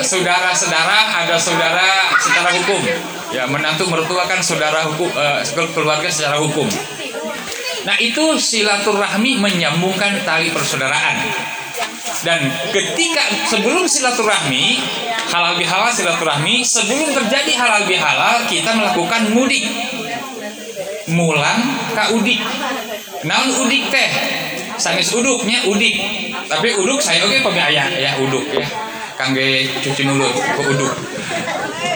saudara 0.02 0.50
saudara 0.50 1.22
ada 1.22 1.38
saudara 1.38 2.10
secara 2.18 2.50
hukum 2.58 2.82
ya 3.32 3.44
menantu 3.48 3.88
mertua 3.88 4.24
kan 4.24 4.40
saudara 4.40 4.88
hukum 4.88 5.08
eh, 5.12 5.42
keluarga 5.72 6.08
secara 6.08 6.40
hukum. 6.40 6.68
Nah 7.84 7.96
itu 8.00 8.36
silaturahmi 8.36 9.40
menyambungkan 9.40 10.24
tali 10.24 10.52
persaudaraan. 10.52 11.16
Dan 12.18 12.50
ketika 12.74 13.22
sebelum 13.46 13.86
silaturahmi 13.86 14.82
halal 15.30 15.54
bihalal 15.54 15.92
silaturahmi 15.94 16.66
sebelum 16.66 17.14
terjadi 17.14 17.52
halal 17.54 17.86
bihalal 17.86 18.44
kita 18.50 18.74
melakukan 18.74 19.30
mudik. 19.32 19.64
Mulang 21.08 21.60
ka 21.96 22.12
udik. 22.12 22.42
Naon 23.24 23.48
udik 23.64 23.88
teh? 23.88 24.10
Sanis 24.76 25.08
uduknya 25.16 25.64
udik. 25.70 25.96
Tapi 26.48 26.76
uduk 26.76 27.00
saya 27.00 27.24
oke 27.24 27.40
pembiaya 27.40 27.88
ya 27.96 28.20
uduk 28.20 28.44
ya 28.52 28.66
kangge 29.18 29.66
cuci 29.82 30.02
mulut 30.06 30.30
ke 30.30 30.62
uduk 30.62 30.94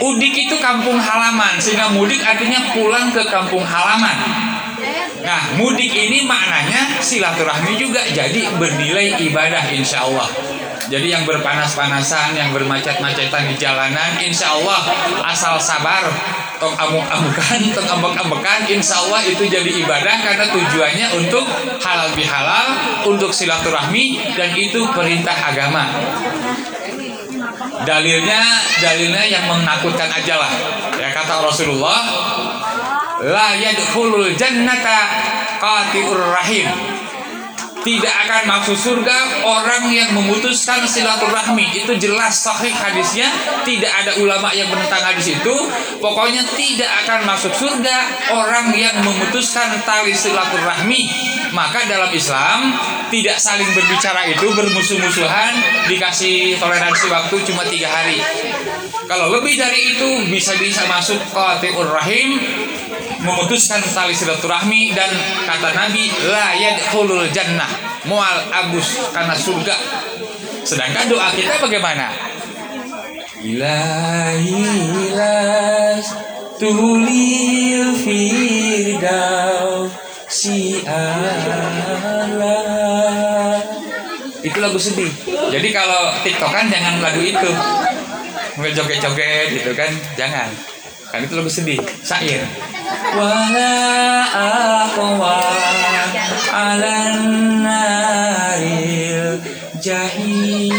udik 0.03 0.35
itu 0.35 0.55
kampung 0.59 0.99
halaman 0.99 1.55
sehingga 1.57 1.95
mudik 1.95 2.19
artinya 2.19 2.75
pulang 2.75 3.07
ke 3.15 3.23
kampung 3.31 3.63
halaman 3.63 4.43
Nah, 5.23 5.55
mudik 5.55 5.95
ini 5.95 6.27
maknanya 6.27 6.99
silaturahmi 6.99 7.79
juga 7.79 8.03
jadi 8.11 8.51
bernilai 8.59 9.15
ibadah 9.23 9.71
insya 9.71 10.03
Allah. 10.03 10.27
Jadi 10.91 11.15
yang 11.15 11.23
berpanas-panasan, 11.23 12.35
yang 12.35 12.51
bermacet-macetan 12.51 13.47
di 13.47 13.55
jalanan, 13.55 14.19
insya 14.19 14.51
Allah 14.51 14.83
asal 15.23 15.55
sabar, 15.55 16.03
tong 16.59 16.75
amuk-amukan, 16.75 17.59
tong 17.75 17.87
ambek-ambekan, 17.87 18.67
insya 18.67 18.99
Allah 18.99 19.23
itu 19.23 19.47
jadi 19.47 19.71
ibadah 19.87 20.15
karena 20.19 20.45
tujuannya 20.51 21.07
untuk 21.23 21.47
halal 21.79 22.11
bihalal, 22.11 22.67
untuk 23.07 23.31
silaturahmi 23.31 24.35
dan 24.35 24.51
itu 24.59 24.83
perintah 24.91 25.33
agama. 25.33 25.87
Dalilnya, 27.83 28.41
dalilnya 28.79 29.23
yang 29.27 29.43
menakutkan 29.47 30.07
aja 30.07 30.39
lah. 30.39 30.51
Ya 30.95 31.11
kata 31.11 31.43
Rasulullah, 31.43 31.99
la 33.23 33.59
yadkhulul 33.59 34.35
jannata 34.39 34.97
qati'ur 35.59 36.23
rahim 36.31 36.92
tidak 37.83 38.13
akan 38.27 38.41
masuk 38.47 38.77
surga 38.79 39.43
orang 39.43 39.91
yang 39.91 40.15
memutuskan 40.15 40.87
silaturahmi. 40.87 41.83
Itu 41.83 41.99
jelas 41.99 42.39
sahih 42.39 42.71
hadisnya. 42.71 43.27
Tidak 43.67 43.91
ada 43.91 44.11
ulama 44.23 44.55
yang 44.55 44.71
menentang 44.71 45.03
hadis 45.03 45.35
itu 45.35 45.55
pokoknya 45.99 46.47
tidak 46.55 46.87
akan 47.03 47.27
masuk 47.27 47.51
surga 47.51 47.97
orang 48.31 48.71
yang 48.75 48.95
memutuskan 49.03 49.83
tali 49.83 50.15
silaturahmi. 50.15 51.11
Maka 51.51 51.85
dalam 51.85 52.09
Islam 52.15 52.73
tidak 53.11 53.37
saling 53.37 53.69
berbicara 53.75 54.25
itu 54.31 54.47
bermusuh-musuhan 54.57 55.53
dikasih 55.85 56.57
toleransi 56.57 57.05
waktu 57.11 57.35
cuma 57.45 57.67
tiga 57.67 57.91
hari. 57.91 58.17
Kalau 59.05 59.29
lebih 59.35 59.59
dari 59.59 59.93
itu 59.93 60.09
bisa-bisa 60.31 60.87
masuk 60.87 61.19
qati'ur 61.35 61.91
rahim 61.91 62.39
memutuskan 63.23 63.79
tali 63.95 64.11
silaturahmi 64.11 64.91
dan 64.91 65.09
kata 65.47 65.71
Nabi 65.71 66.11
la 66.27 66.55
yadkhulul 66.59 67.31
jannah 67.31 67.71
mual 68.07 68.37
abus 68.51 69.11
karena 69.11 69.35
surga. 69.35 69.75
Sedangkan 70.63 71.07
doa 71.11 71.31
kita 71.35 71.59
bagaimana? 71.59 72.11
Ilahi 73.43 74.63
tulil 76.59 77.91
firdaus 77.99 79.91
si 80.31 80.79
Allah. 80.87 82.53
Itu 84.43 84.59
lagu 84.59 84.79
sedih. 84.79 85.11
Jadi 85.51 85.69
kalau 85.71 86.15
tiktokan 86.23 86.71
jangan 86.71 86.99
lagu 87.03 87.19
itu. 87.19 87.51
Joget-joget 88.53 89.49
gitu 89.49 89.73
kan 89.73 89.89
jangan 90.13 90.72
kan 91.13 91.21
itu 91.21 91.37
lagu 91.37 91.45
sedih. 91.45 91.77
Syair. 92.01 92.41
Wala 93.13 94.25
aqwa 94.33 95.45
alan 96.49 97.61
naril 97.61 99.37
jahimi 99.77 100.73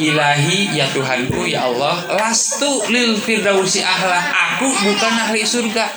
Ilahi 0.00 0.76
ya 0.76 0.88
Tuhanku 0.96 1.44
ya 1.44 1.68
Allah 1.68 2.08
lastu 2.16 2.88
lil 2.88 3.20
firdausi 3.20 3.84
ahlah. 3.84 4.24
Aku 4.56 4.72
bukan 4.72 5.12
ahli 5.28 5.44
surga. 5.44 5.92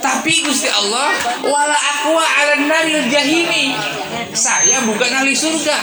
Tapi 0.00 0.32
Gusti 0.40 0.72
Allah 0.72 1.12
wala 1.44 1.76
aqwa 1.76 2.24
alan 2.24 2.64
naril 2.64 3.12
jahimi 3.12 3.76
saya 4.32 4.80
bukan 4.88 5.20
ahli 5.20 5.36
surga. 5.36 5.76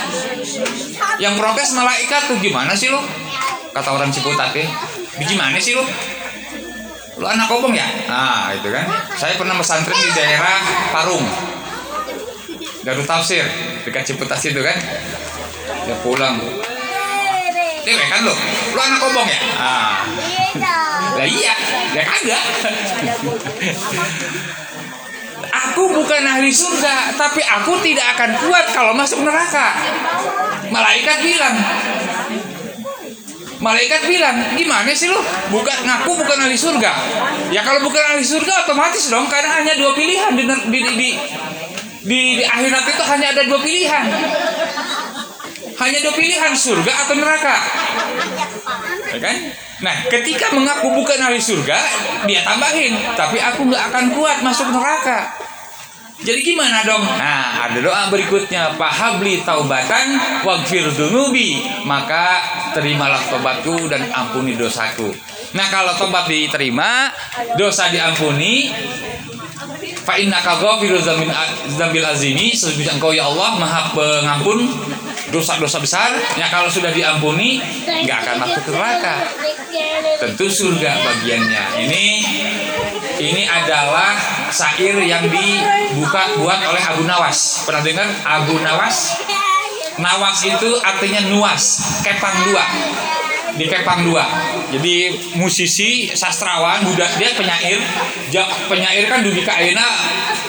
Yang 1.22 1.34
protes 1.38 1.78
malaikat 1.78 2.26
tuh 2.26 2.42
gimana 2.42 2.74
sih 2.74 2.90
lo 2.90 3.30
kata 3.72 3.88
orang 3.92 4.12
Ciputat 4.12 4.52
ya 4.52 4.68
biji 5.16 5.34
mana 5.36 5.56
sih 5.56 5.76
lo 5.76 5.84
lo 7.20 7.26
anak 7.28 7.46
kobong 7.46 7.76
ya? 7.76 7.84
Nah 8.08 8.50
itu 8.56 8.72
kan. 8.72 8.88
Saya 9.14 9.36
pernah 9.36 9.54
pesantren 9.54 9.94
di 9.94 10.10
daerah 10.16 10.58
Parung. 10.90 11.22
Garut 12.82 13.06
Tafsir 13.06 13.44
dekat 13.84 14.02
Ciputat 14.08 14.40
situ 14.40 14.58
kan? 14.58 14.74
Ya 15.86 15.94
pulang 16.02 16.40
Dewe 17.82 18.04
kan 18.06 18.22
lo 18.22 18.34
lo 18.74 18.80
anak 18.80 18.98
kobong 19.02 19.28
ya? 19.28 19.40
Ah. 19.58 20.02
Lah 21.18 21.26
iya 21.26 21.54
ya 21.94 22.02
kagak. 22.06 22.42
Aku 25.52 25.84
bukan 25.84 26.22
ahli 26.24 26.48
surga, 26.48 27.12
tapi 27.12 27.44
aku 27.44 27.76
tidak 27.84 28.16
akan 28.16 28.30
kuat 28.40 28.72
kalau 28.72 28.96
masuk 28.96 29.20
neraka. 29.20 29.76
Malaikat 30.72 31.20
bilang, 31.20 31.52
Malaikat 33.62 34.10
bilang, 34.10 34.58
gimana 34.58 34.90
sih 34.90 35.06
lo? 35.06 35.22
Bukan 35.54 35.86
ngaku 35.86 36.18
bukan 36.18 36.34
ahli 36.34 36.58
surga. 36.58 36.90
Ya 37.54 37.62
kalau 37.62 37.78
bukan 37.86 38.02
ahli 38.02 38.26
surga 38.26 38.66
otomatis 38.66 39.06
dong, 39.06 39.30
karena 39.30 39.62
hanya 39.62 39.78
dua 39.78 39.94
pilihan 39.94 40.34
di 40.34 40.42
di 40.42 40.54
di, 40.66 40.80
di, 40.82 41.10
di, 42.02 42.20
di 42.42 42.42
akhirat 42.42 42.84
itu 42.90 43.02
hanya 43.06 43.26
ada 43.30 43.42
dua 43.46 43.60
pilihan. 43.62 44.04
Hanya 45.78 45.98
dua 46.02 46.14
pilihan 46.18 46.52
surga 46.58 46.92
atau 47.06 47.14
neraka. 47.14 47.56
Ya 49.14 49.18
kan? 49.22 49.36
Nah, 49.82 49.94
ketika 50.10 50.50
mengaku 50.54 50.94
bukan 50.98 51.18
ahli 51.22 51.38
surga, 51.38 51.78
dia 52.26 52.42
tambahin, 52.42 52.98
tapi 53.14 53.38
aku 53.38 53.66
nggak 53.70 53.94
akan 53.94 54.04
kuat 54.18 54.42
masuk 54.42 54.74
neraka. 54.74 55.41
Jadi 56.22 56.40
gimana 56.46 56.86
dong? 56.86 57.02
Nah, 57.02 57.66
ada 57.66 57.78
doa 57.82 58.06
berikutnya, 58.06 58.78
pahabli 58.78 59.42
taubatan 59.42 60.14
wagfir 60.46 60.86
dunubi, 60.94 61.58
maka 61.82 62.38
terimalah 62.70 63.18
tobatku 63.26 63.90
dan 63.90 64.06
ampuni 64.14 64.54
dosaku. 64.54 65.10
Nah, 65.52 65.66
kalau 65.66 65.92
tobat 65.98 66.30
diterima, 66.30 67.10
dosa 67.58 67.90
diampuni, 67.90 68.70
fa 70.06 70.14
innaka 70.14 70.62
ghafiruz 70.62 71.04
dzambil 71.74 72.06
azimi, 72.06 72.54
sesungguhnya 72.54 72.96
engkau 72.96 73.10
ya 73.10 73.26
Allah 73.26 73.58
Maha 73.58 73.82
Pengampun 73.90 74.62
dosa-dosa 75.32 75.80
besar. 75.80 76.12
Ya 76.36 76.46
kalau 76.52 76.68
sudah 76.68 76.92
diampuni, 76.92 77.58
nggak 77.88 78.18
akan 78.22 78.36
masuk 78.44 78.62
ke 78.68 78.70
neraka. 78.70 79.16
Tentu 80.20 80.46
surga 80.46 80.92
bagiannya. 81.00 81.64
Ini 81.88 82.04
ini 83.18 83.42
adalah 83.48 84.14
syair 84.52 85.00
yang 85.02 85.24
dibuka 85.26 86.36
buat 86.36 86.60
oleh 86.68 86.82
Abu 86.84 87.08
Nawas. 87.08 87.64
Pernah 87.64 87.82
dengar 87.82 88.06
Abu 88.22 88.60
Nawas? 88.60 89.16
Nawas 89.96 90.40
itu 90.44 90.70
artinya 90.80 91.20
nuas, 91.28 91.80
kepang 92.00 92.32
dua. 92.48 92.64
Di 93.52 93.68
kepang 93.68 94.08
dua. 94.08 94.24
Jadi 94.72 95.12
musisi, 95.36 96.08
sastrawan, 96.12 96.88
budak 96.88 97.12
dia 97.20 97.36
penyair. 97.36 97.78
Penyair 98.68 99.04
kan 99.08 99.20
dugi 99.20 99.44
ka 99.44 99.60
ayeuna 99.60 99.84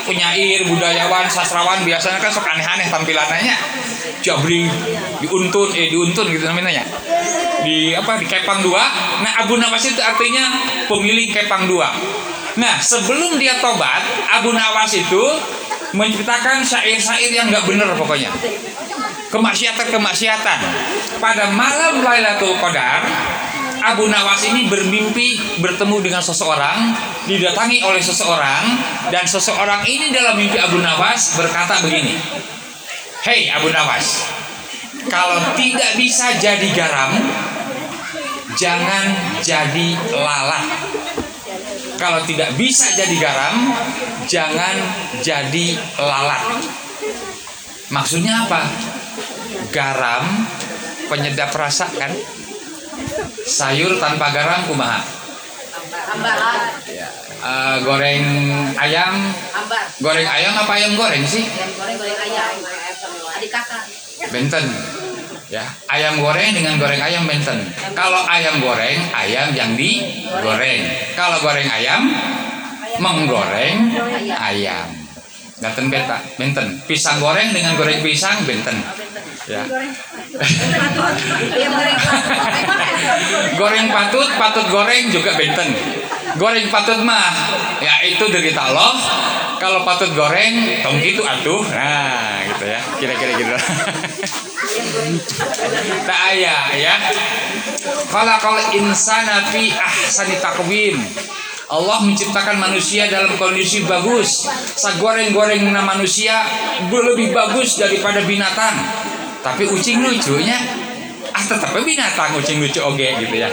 penyair, 0.04 0.68
budayawan, 0.68 1.28
sastrawan 1.32 1.84
biasanya 1.88 2.20
kan 2.20 2.32
sok 2.32 2.48
aneh-aneh 2.48 2.88
tampilannya. 2.88 3.56
Jabri 4.24 4.72
diuntun, 5.20 5.76
eh 5.76 5.92
diuntun 5.92 6.32
gitu 6.32 6.48
namanya. 6.48 6.84
Di 7.64 7.92
apa 7.92 8.20
di 8.20 8.28
kepang 8.28 8.64
dua. 8.64 8.84
Nah 9.20 9.44
Abu 9.44 9.60
Nawas 9.60 9.84
itu 9.84 10.00
artinya 10.00 10.48
pemilik 10.88 11.32
kepang 11.32 11.68
dua. 11.68 11.92
Nah, 12.54 12.78
sebelum 12.78 13.42
dia 13.42 13.58
tobat, 13.58 14.06
Abu 14.30 14.54
Nawas 14.54 14.94
itu 14.94 15.24
menciptakan 15.94 16.62
syair-syair 16.62 17.34
yang 17.34 17.50
nggak 17.50 17.66
bener 17.66 17.90
pokoknya. 17.98 18.30
Kemaksiatan-kemaksiatan. 19.34 20.60
Pada 21.18 21.50
malam 21.50 22.06
Lailatul 22.06 22.54
Qadar, 22.62 23.02
Abu 23.82 24.06
Nawas 24.06 24.46
ini 24.46 24.70
bermimpi 24.70 25.58
bertemu 25.58 26.06
dengan 26.06 26.22
seseorang, 26.22 26.94
didatangi 27.26 27.82
oleh 27.82 27.98
seseorang, 27.98 28.78
dan 29.10 29.26
seseorang 29.26 29.82
ini 29.90 30.14
dalam 30.14 30.38
mimpi 30.38 30.62
Abu 30.62 30.78
Nawas 30.78 31.34
berkata 31.34 31.82
begini, 31.82 32.14
Hei 33.26 33.50
Abu 33.50 33.74
Nawas, 33.74 34.30
kalau 35.10 35.42
tidak 35.58 35.98
bisa 35.98 36.38
jadi 36.38 36.70
garam, 36.70 37.18
jangan 38.54 39.18
jadi 39.42 39.98
lalat. 40.14 40.66
Kalau 41.98 42.22
tidak 42.30 42.54
bisa 42.54 42.86
jadi 42.94 43.16
garam, 43.18 43.74
jangan 44.30 44.78
jadi 45.26 45.66
lalat. 45.98 46.44
Maksudnya 47.90 48.46
apa? 48.46 48.94
Garam 49.74 50.24
penyedap 51.10 51.52
rasa 51.54 51.90
kan? 51.94 52.14
Sayur 53.44 54.00
tanpa 54.00 54.32
garam 54.32 54.66
kumaha? 54.66 55.02
Ambar. 56.14 56.38
Eh, 57.44 57.78
goreng 57.84 58.24
ayam, 58.80 59.14
goreng 60.00 60.24
ayam 60.24 60.54
apa 60.56 60.72
ayam 60.80 60.96
goreng 60.96 61.28
sih? 61.28 61.44
Yang 61.44 61.76
goreng-goreng 61.76 62.20
ayam. 62.24 62.54
Adik 63.36 63.52
kakak. 63.52 63.84
Benten. 64.32 64.66
Ya, 65.52 65.68
ayam 65.92 66.24
goreng 66.24 66.56
dengan 66.56 66.80
goreng 66.80 67.04
ayam 67.04 67.28
benten. 67.28 67.68
Kalau 67.94 68.24
ayam 68.26 68.64
goreng, 68.64 68.96
ayam 69.12 69.52
yang 69.52 69.76
digoreng. 69.76 70.82
Kalau 71.20 71.44
goreng 71.44 71.68
ayam, 71.68 72.10
menggoreng 73.04 73.92
ayam. 74.34 75.03
Benten 75.64 75.88
beta, 75.88 76.20
benten. 76.36 76.68
Pisang 76.84 77.24
goreng 77.24 77.56
dengan 77.56 77.80
goreng 77.80 78.04
pisang 78.04 78.44
benten. 78.44 78.84
Ya. 79.48 79.64
Ayam 81.56 81.72
goreng. 83.56 83.88
Patut, 83.88 84.28
patut 84.36 84.68
goreng 84.68 85.08
juga 85.08 85.40
benten. 85.40 85.72
Goreng 86.36 86.68
patut 86.68 87.00
mah, 87.08 87.32
ya 87.80 88.04
itu 88.04 88.28
derita 88.28 88.76
loh. 88.76 89.00
Kalau 89.56 89.88
patut 89.88 90.12
goreng, 90.12 90.84
tong 90.84 91.00
gitu 91.00 91.24
atuh. 91.24 91.64
Nah, 91.72 92.44
gitu 92.44 92.66
ya. 92.68 92.80
Kira-kira 93.00 93.32
gitu. 93.40 93.56
Tak 96.04 96.20
ayah 96.34 96.72
ya. 96.74 96.96
Kalau 98.10 98.36
kalau 98.42 98.64
insana 98.76 99.44
fi 99.52 99.72
ahsani 99.72 100.40
takwim. 100.40 100.98
Allah 101.72 102.04
menciptakan 102.04 102.60
manusia 102.60 103.08
dalam 103.08 103.40
kondisi 103.40 103.88
bagus. 103.88 104.48
Sagoreng-goreng 104.76 105.64
manusia 105.72 106.44
lebih 106.90 107.32
bagus 107.32 107.80
daripada 107.80 108.20
binatang. 108.28 108.76
Tapi 109.44 109.68
ucing 109.68 110.04
lucunya 110.04 110.56
ah 111.34 111.44
tetapnya 111.44 111.82
binatang 111.82 112.38
ucing 112.38 112.62
lucu 112.62 112.80
oge 112.80 113.10
gitu 113.26 113.36
ya. 113.36 113.50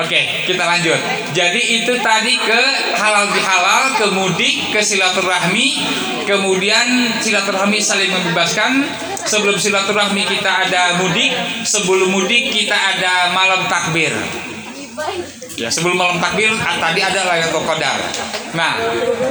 Oke, 0.00 0.46
kita 0.48 0.64
lanjut. 0.64 0.96
Jadi 1.36 1.82
itu 1.82 1.92
tadi 2.00 2.38
ke 2.40 2.60
halal 2.96 3.28
bihalal, 3.34 3.98
ke 4.00 4.06
mudik, 4.14 4.72
ke 4.72 4.80
silaturahmi, 4.80 5.76
kemudian 6.24 7.10
silaturahmi 7.20 7.76
saling 7.82 8.08
membebaskan. 8.08 8.86
Sebelum 9.20 9.60
silaturahmi 9.60 10.24
kita 10.24 10.48
ada 10.48 10.96
mudik, 10.96 11.34
sebelum 11.68 12.08
mudik 12.16 12.48
kita 12.48 12.72
ada 12.72 13.36
malam 13.36 13.68
takbir. 13.68 14.14
Ya, 15.60 15.68
sebelum 15.68 15.92
malam 15.94 16.16
takbir 16.16 16.48
ah, 16.56 16.80
tadi 16.80 17.04
ada 17.04 17.20
Lailatul 17.22 17.60
Qadar. 17.62 18.00
Nah, 18.56 18.80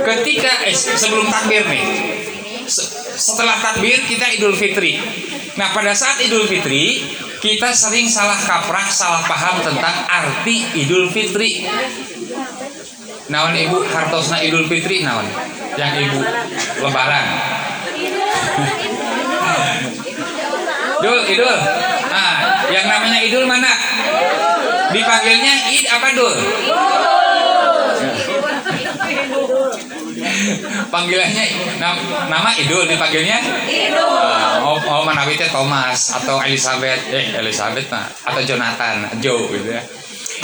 ketika 0.05 0.61
eh, 0.61 0.75
sebelum 0.77 1.25
takbir 1.25 1.65
nih. 1.65 1.81
se- 2.69 2.85
Setelah 3.19 3.57
takbir 3.59 3.99
kita 4.05 4.31
Idul 4.31 4.53
Fitri. 4.55 4.95
Nah, 5.57 5.73
pada 5.73 5.91
saat 5.91 6.21
Idul 6.21 6.45
Fitri 6.45 7.03
kita 7.41 7.73
sering 7.73 8.07
salah 8.07 8.37
kaprah, 8.37 8.87
salah 8.87 9.25
paham 9.25 9.59
tentang 9.59 10.05
arti 10.05 10.63
Idul 10.77 11.09
Fitri. 11.09 11.65
Naon 13.27 13.57
ibu 13.57 13.83
hartosna 13.83 14.39
Idul 14.39 14.69
Fitri 14.69 15.03
naon? 15.03 15.25
Yang 15.75 16.07
ibu 16.07 16.19
lebaran. 16.79 17.25
Idul, 20.99 21.19
Idul. 21.27 21.57
Ah, 22.07 22.37
yang 22.69 22.85
namanya 22.85 23.19
Idul 23.23 23.43
mana? 23.43 23.71
Dipanggilnya 24.89 25.53
Id 25.69 25.85
apa 25.89 26.07
Dul? 26.17 26.33
Panggilannya 30.89 31.45
nam- 31.77 32.03
nama 32.27 32.49
Idul 32.57 32.89
dipanggilnya? 32.89 33.39
Ah, 33.99 34.59
oh, 34.65 34.77
oh 34.77 35.01
manawi 35.05 35.37
teh 35.37 35.47
Thomas 35.47 36.17
atau 36.17 36.41
Elizabeth, 36.43 37.13
eh 37.13 37.37
Elizabeth 37.37 37.87
nah, 37.87 38.09
atau 38.25 38.41
Jonathan, 38.43 39.05
Joe 39.21 39.47
gitu 39.53 39.69
ya. 39.69 39.83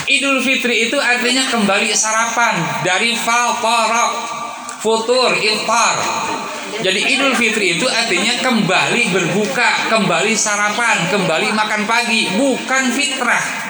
Idul 0.06 0.40
Fitri 0.44 0.90
itu 0.90 0.98
artinya 1.02 1.50
kembali 1.50 1.90
sarapan 1.96 2.86
dari 2.86 3.18
faltorok, 3.18 4.12
futur, 4.80 5.34
iftar. 5.34 5.96
Jadi 6.86 7.02
Idul 7.16 7.34
Fitri 7.34 7.80
itu 7.80 7.88
artinya 7.88 8.38
kembali 8.44 9.02
berbuka, 9.10 9.90
kembali 9.90 10.34
sarapan, 10.38 11.10
kembali 11.10 11.50
makan 11.56 11.90
pagi, 11.90 12.38
bukan 12.38 12.84
fitrah. 12.94 13.65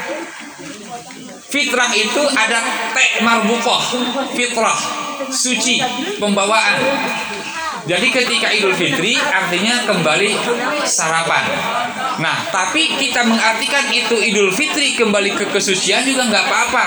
Fitrah 1.45 1.91
itu 1.93 2.21
ada 2.33 2.59
tek 2.91 3.21
marbukoh, 3.21 3.79
fitrah, 4.33 4.75
suci, 5.29 5.77
pembawaan. 6.17 6.75
Jadi 7.85 8.09
ketika 8.09 8.49
Idul 8.49 8.73
Fitri 8.73 9.13
artinya 9.13 9.85
kembali 9.85 10.33
sarapan. 10.89 11.45
Nah, 12.17 12.49
tapi 12.49 12.97
kita 12.97 13.21
mengartikan 13.29 13.85
itu 13.93 14.17
Idul 14.17 14.49
Fitri 14.49 14.97
kembali 14.97 15.37
ke 15.37 15.45
kesucian 15.53 16.01
juga 16.01 16.25
nggak 16.25 16.45
apa-apa. 16.49 16.85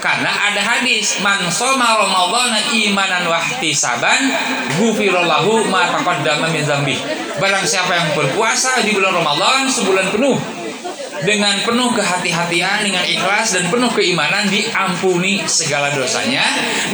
Karena 0.00 0.32
ada 0.32 0.64
hadis 0.64 1.20
man 1.20 1.52
soma 1.52 1.92
ramadhana 2.00 2.72
imanan 2.72 3.28
wahtisaban 3.28 4.32
ghufirallahu 4.80 5.68
ma 5.68 5.92
taqaddama 5.92 6.48
min 6.48 6.64
dzambi. 6.64 6.96
Barang 7.36 7.68
siapa 7.68 7.92
yang 7.92 8.08
berpuasa 8.16 8.80
di 8.80 8.96
bulan 8.96 9.12
Ramadan 9.12 9.68
sebulan 9.68 10.08
penuh 10.08 10.40
dengan 11.24 11.54
penuh 11.64 11.92
kehati-hatian, 11.92 12.84
dengan 12.84 13.04
ikhlas 13.04 13.52
dan 13.56 13.68
penuh 13.68 13.92
keimanan 13.92 14.48
diampuni 14.48 15.44
segala 15.44 15.92
dosanya. 15.92 16.42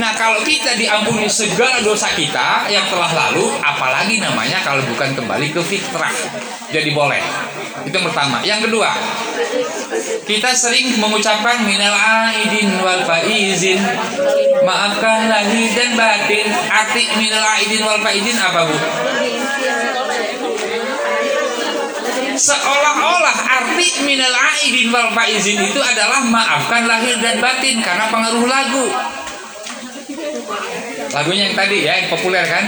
Nah, 0.02 0.12
kalau 0.18 0.42
kita 0.42 0.74
diampuni 0.74 1.30
segala 1.30 1.78
dosa 1.82 2.10
kita 2.14 2.66
yang 2.70 2.86
telah 2.90 3.10
lalu, 3.14 3.46
apalagi 3.62 4.18
namanya 4.18 4.62
kalau 4.66 4.82
bukan 4.90 5.14
kembali 5.14 5.54
ke 5.54 5.62
fitrah. 5.62 6.12
Jadi 6.70 6.90
boleh. 6.90 7.22
Itu 7.86 7.94
yang 7.94 8.06
pertama. 8.10 8.42
Yang 8.42 8.70
kedua, 8.70 8.90
kita 10.26 10.50
sering 10.56 10.98
mengucapkan 10.98 11.62
minal 11.62 11.94
aidin 11.94 12.82
wal 12.82 13.06
faizin. 13.06 13.78
Maafkan 14.66 15.30
lahir 15.30 15.70
dan 15.70 15.94
batin. 15.94 16.46
Arti 16.66 17.04
minal 17.14 17.44
aidin 17.56 17.82
wal 17.86 18.02
faizin 18.02 18.36
apa, 18.42 18.66
Bu? 18.66 18.76
Seolah-olah 22.36 23.36
arti 23.48 24.04
minal 24.04 24.32
aidin 24.32 24.92
wal 24.92 25.10
faizin 25.16 25.56
itu 25.56 25.80
adalah 25.80 26.20
maafkan 26.28 26.84
lahir 26.84 27.16
dan 27.18 27.40
batin 27.40 27.80
karena 27.80 28.06
pengaruh 28.12 28.44
lagu. 28.44 28.86
Lagunya 31.16 31.50
yang 31.50 31.56
tadi 31.56 31.78
ya, 31.88 31.92
yang 32.04 32.08
populer 32.12 32.44
kan? 32.44 32.64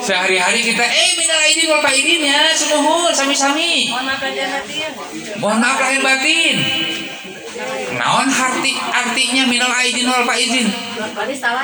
Sehari-hari 0.00 0.64
kita 0.64 0.84
eh 0.84 1.10
minal 1.16 1.40
aidin 1.44 1.66
wal 1.72 1.82
faizin 1.84 2.20
ya, 2.24 2.52
semuhun 2.52 3.12
sami-sami. 3.12 3.88
Mohon 5.40 5.58
maaf 5.60 5.78
lahir 5.80 6.00
batin. 6.04 6.56
Naon 7.90 8.28
arti 8.32 8.72
artinya 8.78 9.44
minal 9.44 9.68
aidin 9.68 10.08
wal 10.08 10.24
faizin? 10.24 10.68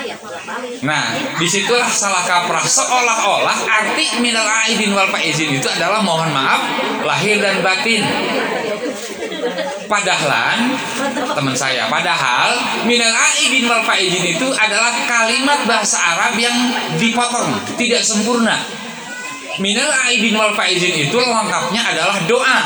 Ya? 0.05 0.17
Nah, 0.85 1.05
di 1.41 1.47
situlah 1.49 1.89
salah 1.89 2.21
kaprah 2.29 2.61
seolah-olah 2.61 3.57
arti 3.65 4.21
minal 4.21 4.45
aidin 4.45 4.93
wal 4.93 5.09
faizin 5.09 5.57
itu 5.57 5.69
adalah 5.71 6.05
mohon 6.05 6.29
maaf 6.35 6.61
lahir 7.07 7.41
dan 7.41 7.65
batin. 7.65 8.05
Padahal 9.87 10.75
teman 11.33 11.55
saya, 11.55 11.87
padahal 11.87 12.85
minal 12.85 13.15
aidin 13.15 13.65
wal 13.71 13.87
faizin 13.87 14.37
itu 14.37 14.47
adalah 14.53 14.93
kalimat 15.07 15.65
bahasa 15.65 15.97
Arab 15.97 16.35
yang 16.37 16.57
dipotong, 16.99 17.57
tidak 17.79 18.03
sempurna. 18.03 18.59
Minal 19.63 19.89
aidin 20.05 20.37
wal 20.37 20.53
faizin 20.53 20.93
itu 20.93 21.17
lengkapnya 21.17 21.81
adalah 21.81 22.21
doa 22.29 22.61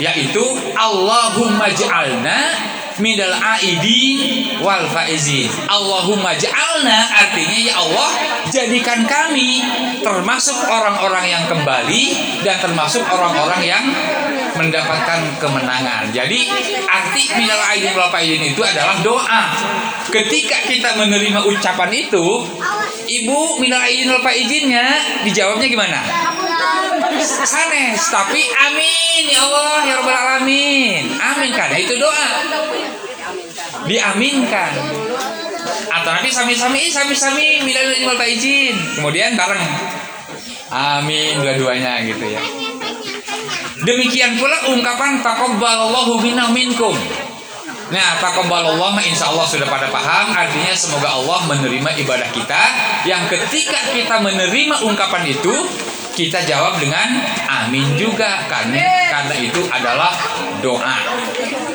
yaitu 0.00 0.42
Allahumma 0.74 1.68
ja'alna 1.68 2.38
minal 3.00 3.32
aidin 3.32 4.58
wal 4.60 4.88
faizin. 4.92 5.48
Allahumma 5.68 6.36
ja'alna 6.36 6.98
artinya 7.16 7.58
ya 7.60 7.74
Allah 7.80 8.10
jadikan 8.52 9.04
kami 9.08 9.64
termasuk 10.04 10.56
orang-orang 10.68 11.24
yang 11.28 11.44
kembali 11.48 12.04
dan 12.44 12.60
termasuk 12.60 13.04
orang-orang 13.08 13.62
yang 13.64 13.84
mendapatkan 14.56 15.40
kemenangan. 15.40 16.12
Jadi 16.12 16.48
arti 16.84 17.24
minal 17.40 17.60
aidin 17.72 17.96
wal 17.96 18.12
faizin 18.12 18.42
itu 18.44 18.60
adalah 18.60 19.00
doa. 19.00 19.42
Ketika 20.12 20.68
kita 20.68 20.98
menerima 21.00 21.44
ucapan 21.48 21.90
itu, 21.94 22.26
Ibu 23.10 23.58
minal 23.58 23.82
aidin 23.82 24.06
wal 24.12 24.22
faizinnya 24.22 24.86
dijawabnya 25.26 25.66
gimana? 25.66 25.98
Sanes 27.24 28.00
tapi 28.08 28.40
amin. 28.40 29.22
Ya 29.30 29.40
Allah 29.44 29.78
ya 29.84 29.94
rabbal 30.00 30.16
alamin. 30.16 31.04
Amin 31.20 31.50
kan 31.54 31.72
itu 31.76 31.96
doa. 32.00 32.28
Diaminkan. 33.86 34.72
Atau 35.90 36.10
nanti 36.14 36.30
sami-sami 36.32 36.88
"Ih, 36.88 36.92
sami-sami 36.92 37.66
minal 37.66 37.90
aidin 37.90 38.06
wal 38.06 38.18
faizin 38.18 38.76
kemudian 38.96 39.34
bareng. 39.36 39.64
Amin 40.70 41.42
dua-duanya 41.42 41.98
gitu 42.06 42.24
ya. 42.30 42.42
Demikian 43.80 44.36
pula 44.36 44.70
ungkapan 44.70 45.24
taqabbalallahu 45.24 46.20
minna 46.20 46.52
minkum. 46.52 46.92
Nah, 47.90 48.22
taqabbalallah 48.22 48.94
mah 48.94 49.02
insya 49.02 49.34
Allah 49.34 49.50
sudah 49.50 49.66
pada 49.66 49.90
paham. 49.90 50.30
Artinya 50.30 50.70
semoga 50.78 51.10
Allah 51.10 51.42
menerima 51.50 51.90
ibadah 52.06 52.28
kita. 52.30 52.62
Yang 53.02 53.34
ketika 53.34 53.80
kita 53.90 54.22
menerima 54.22 54.86
ungkapan 54.86 55.26
itu 55.26 55.54
kita 56.14 56.42
jawab 56.44 56.76
dengan 56.82 57.22
amin 57.46 57.94
juga 57.94 58.44
karena 58.50 59.10
karena 59.10 59.34
itu 59.38 59.60
adalah 59.70 60.12
doa. 60.60 60.98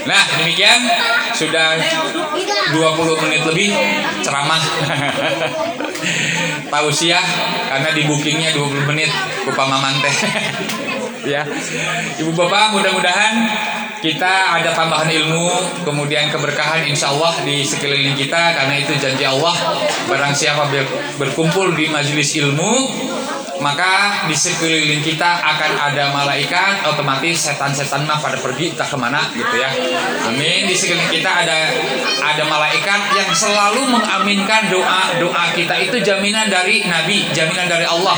Nah, 0.05 0.21
demikian 0.37 0.85
sudah 1.33 1.81
20 2.71 3.23
menit 3.25 3.41
lebih 3.41 3.69
ceramah 4.21 4.61
tausiah 6.73 7.25
karena 7.69 7.89
di 7.91 8.05
bookingnya 8.05 8.53
20 8.53 8.89
menit 8.89 9.09
Bapak 9.49 9.65
Maman 9.65 9.93
teh. 10.05 10.15
ya. 11.33 11.41
Ibu 12.21 12.31
Bapak 12.37 12.77
mudah-mudahan 12.77 13.33
kita 14.05 14.61
ada 14.61 14.69
tambahan 14.77 15.09
ilmu 15.09 15.49
kemudian 15.81 16.29
keberkahan 16.29 16.85
insya 16.85 17.09
Allah 17.09 17.33
di 17.41 17.65
sekeliling 17.65 18.13
kita 18.13 18.53
karena 18.53 18.77
itu 18.77 18.93
janji 19.01 19.25
Allah 19.25 19.81
barang 20.05 20.29
siapa 20.37 20.69
ber- 20.69 21.17
berkumpul 21.17 21.73
di 21.73 21.89
majelis 21.89 22.37
ilmu 22.37 22.71
maka 23.59 24.25
di 24.27 24.35
sekeliling 24.35 24.99
kita 24.99 25.39
akan 25.39 25.71
ada 25.79 26.11
malaikat 26.11 26.83
otomatis 26.87 27.47
setan-setan 27.47 28.03
mah 28.03 28.19
pada 28.19 28.39
pergi 28.39 28.75
entah 28.75 28.87
ke 28.87 28.97
mana 28.99 29.21
gitu 29.31 29.55
ya. 29.55 29.69
Amin. 30.27 30.67
Di 30.67 30.75
sekeliling 30.75 31.11
kita 31.11 31.31
ada 31.45 31.71
ada 32.25 32.43
malaikat 32.47 33.15
yang 33.15 33.29
selalu 33.31 33.87
mengaminkan 33.87 34.67
doa 34.71 35.15
doa 35.19 35.43
kita. 35.55 35.75
Itu 35.79 36.01
jaminan 36.03 36.51
dari 36.51 36.83
Nabi 36.87 37.31
jaminan 37.31 37.67
dari 37.71 37.87
Allah. 37.87 38.17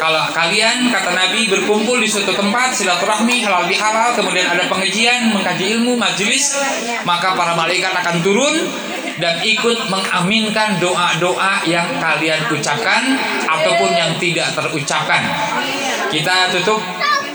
Kalau 0.00 0.32
kalian 0.32 0.88
kata 0.88 1.12
Nabi 1.12 1.52
berkumpul 1.52 2.00
di 2.00 2.08
suatu 2.08 2.32
tempat 2.32 2.72
silaturahmi 2.72 3.44
halal 3.44 3.68
bihalal 3.68 4.16
kemudian 4.16 4.48
ada 4.48 4.64
pengajian 4.64 5.28
mengkaji 5.28 5.76
ilmu 5.76 5.92
majelis 6.00 6.56
maka 7.04 7.36
para 7.36 7.52
malaikat 7.52 7.92
akan 7.92 8.24
turun 8.24 8.64
dan 9.20 9.44
ikut 9.44 9.78
mengaminkan 9.92 10.80
doa-doa 10.80 11.60
yang 11.68 11.86
kalian 12.00 12.40
ucapkan 12.50 13.20
ataupun 13.46 13.92
yang 13.92 14.16
tidak 14.16 14.48
terucapkan. 14.56 15.20
Kita 16.10 16.50
tutup 16.50 16.82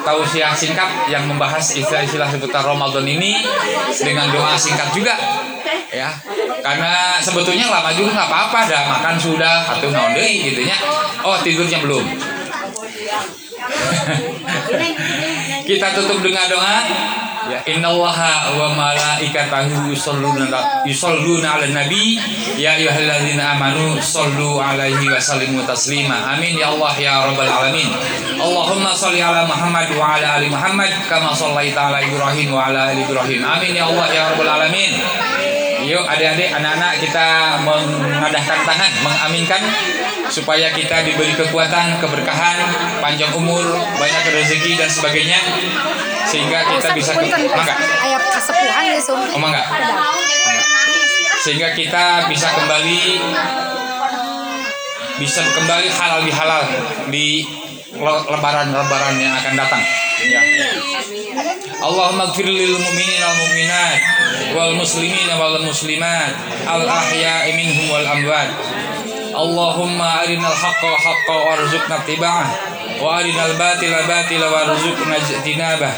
tausiah 0.03 0.53
singkat 0.53 1.09
yang 1.09 1.25
membahas 1.29 1.77
istilah-istilah 1.77 2.29
seputar 2.29 2.65
Ramadan 2.65 3.07
ini 3.07 3.37
dengan 4.01 4.29
doa 4.33 4.57
singkat 4.57 4.89
juga. 4.91 5.15
Ya 5.93 6.11
karena 6.65 7.21
sebetulnya 7.21 7.69
lama 7.69 7.93
juga 7.93 8.17
nggak 8.17 8.25
apa-apa 8.25 8.65
dah 8.65 8.89
makan 8.89 9.21
sudah 9.21 9.69
atau 9.77 9.93
naon 9.93 10.17
deui 10.17 10.49
gitu 10.49 10.65
nya. 10.65 10.73
Oh 11.21 11.37
tidurnya 11.37 11.77
belum. 11.85 12.01
Kita 15.69 15.93
tutup 15.97 16.21
dengan 16.25 16.49
doa 16.49 16.81
ya 17.51 17.59
innallaha 17.69 18.55
wa 18.57 18.73
malaikatahu 18.73 19.89
yusholluna 19.91 20.83
yusholluna 20.85 21.59
'alan 21.59 21.73
nabi. 21.73 22.17
Ya 22.57 22.75
ayyuhalladzina 22.79 23.55
amanu 23.55 24.01
shollu 24.01 24.61
'alaihi 24.61 25.09
wa 25.09 25.19
sallimu 25.21 25.63
taslima. 25.63 26.35
Amin 26.35 26.57
ya 26.57 26.73
Allah 26.73 26.93
ya 26.97 27.13
rabbal 27.29 27.49
alamin. 27.49 27.89
Allahumma 28.35 28.91
sholli 28.97 29.21
ala 29.21 29.45
Muhammad 29.45 29.89
wa 29.95 30.17
ala 30.17 30.41
ali 30.41 30.49
Muhammad 30.51 30.91
kama 31.07 31.31
shallaita 31.31 31.91
ala 31.93 32.01
Ibrahim 32.03 32.49
wa 32.51 32.67
ala 32.69 32.91
ali 32.91 33.05
Ibrahim. 33.05 33.41
Amin 33.45 33.73
ya 33.77 33.85
Allah 33.87 34.07
ya 34.11 34.23
rabbal 34.33 34.49
alamin 34.49 34.91
Yuk 35.85 36.01
adik-adik 36.01 36.49
anak-anak 36.49 36.97
kita 36.97 37.27
mengadahkan 37.61 38.59
tangan 38.65 38.91
mengaminkan 39.05 39.61
supaya 40.33 40.73
kita 40.73 41.05
diberi 41.05 41.37
kekuatan, 41.37 42.01
keberkahan, 42.01 42.57
panjang 42.97 43.29
umur, 43.37 43.61
banyak 44.01 44.23
rezeki 44.33 44.81
dan 44.81 44.89
sebagainya 44.89 45.37
sehingga 46.25 46.65
kita 46.65 46.89
bisa 46.97 47.13
ke 47.13 47.21
mangga. 47.21 47.75
ayat 48.01 48.21
kesepuhan 48.33 48.83
ya 48.89 48.97
Oh 49.29 49.39
mangga. 49.39 49.61
Sehingga 51.45 51.77
kita 51.77 52.25
bisa 52.25 52.49
kembali 52.57 53.01
bisa 55.15 55.41
kembali 55.45 55.87
halal 55.87 56.21
bihalal 56.25 56.63
di 57.13 57.45
le- 57.93 58.25
lebaran-lebaran 58.25 59.15
yang 59.21 59.37
akan 59.37 59.53
datang. 59.53 59.81
Ya. 60.23 60.39
Allahumma 61.83 62.31
gfir 62.31 62.47
lil 62.47 62.79
mu'minin 62.79 63.19
wal 63.19 63.35
mu'minat 63.43 63.99
wal 64.55 64.73
muslimin 64.79 65.27
wal 65.35 65.59
muslimat 65.59 66.31
al 66.63 66.87
ahya'i 66.87 67.51
minhum 67.51 67.91
wal 67.91 68.07
amwat 68.07 68.49
Allahumma 69.35 70.23
arinal 70.23 70.55
haqqa 70.55 70.91
haqqa 70.95 71.35
warzuqna 71.35 71.99
tiba'ah 72.07 72.47
wa 73.03 73.19
arinal 73.19 73.59
batila 73.59 73.99
batila 74.07 74.47
warzuqna 74.55 75.19
jinabah 75.43 75.93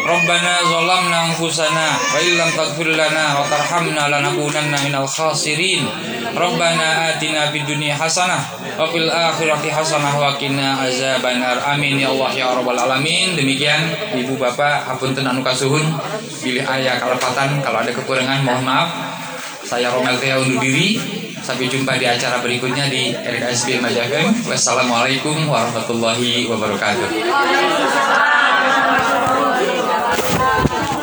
Rabbana 0.00 0.64
zalamna 0.64 1.16
anfusana 1.28 1.86
wa 1.92 2.16
illam 2.18 2.48
taghfir 2.56 2.88
lana 2.96 3.36
wa 3.36 3.44
tarhamna 3.44 4.08
lanakunanna 4.08 4.80
minal 4.82 5.06
khasirin. 5.06 5.84
Rabbana 6.32 7.12
atina 7.12 7.52
fid 7.52 7.68
dunya 7.68 7.92
hasanah 7.92 8.40
wa 8.80 8.88
fil 8.88 9.10
akhirati 9.12 9.68
hasanah 9.68 10.14
wa 10.16 10.34
qina 10.40 10.80
azabannar. 10.80 11.60
Amin 11.68 12.00
ya 12.00 12.08
Allah 12.08 12.30
ya 12.32 12.48
rabbal 12.56 12.80
alamin. 12.80 13.36
Demikian 13.36 14.16
ibu 14.16 14.40
bapak 14.40 14.88
hapunten 14.88 15.28
anu 15.28 15.44
kasuhun 15.44 15.84
pilih 16.40 16.64
ayah 16.64 16.96
kalepatan 16.96 17.60
kalau 17.60 17.84
ada 17.84 17.92
kekurangan 17.92 18.40
mohon 18.40 18.64
maaf. 18.64 18.88
Saya 19.68 19.92
Romel 19.92 20.16
Teh 20.18 20.32
undur 20.34 20.58
diri. 20.64 20.96
Sampai 21.40 21.72
jumpa 21.72 21.96
di 21.96 22.04
acara 22.04 22.36
berikutnya 22.44 22.92
di 22.92 23.16
RKSB 23.16 23.80
Majafem 23.80 24.28
wassalamualaikum 24.44 25.48
warahmatullahi 25.48 26.44
wabarakatuh 26.52 27.08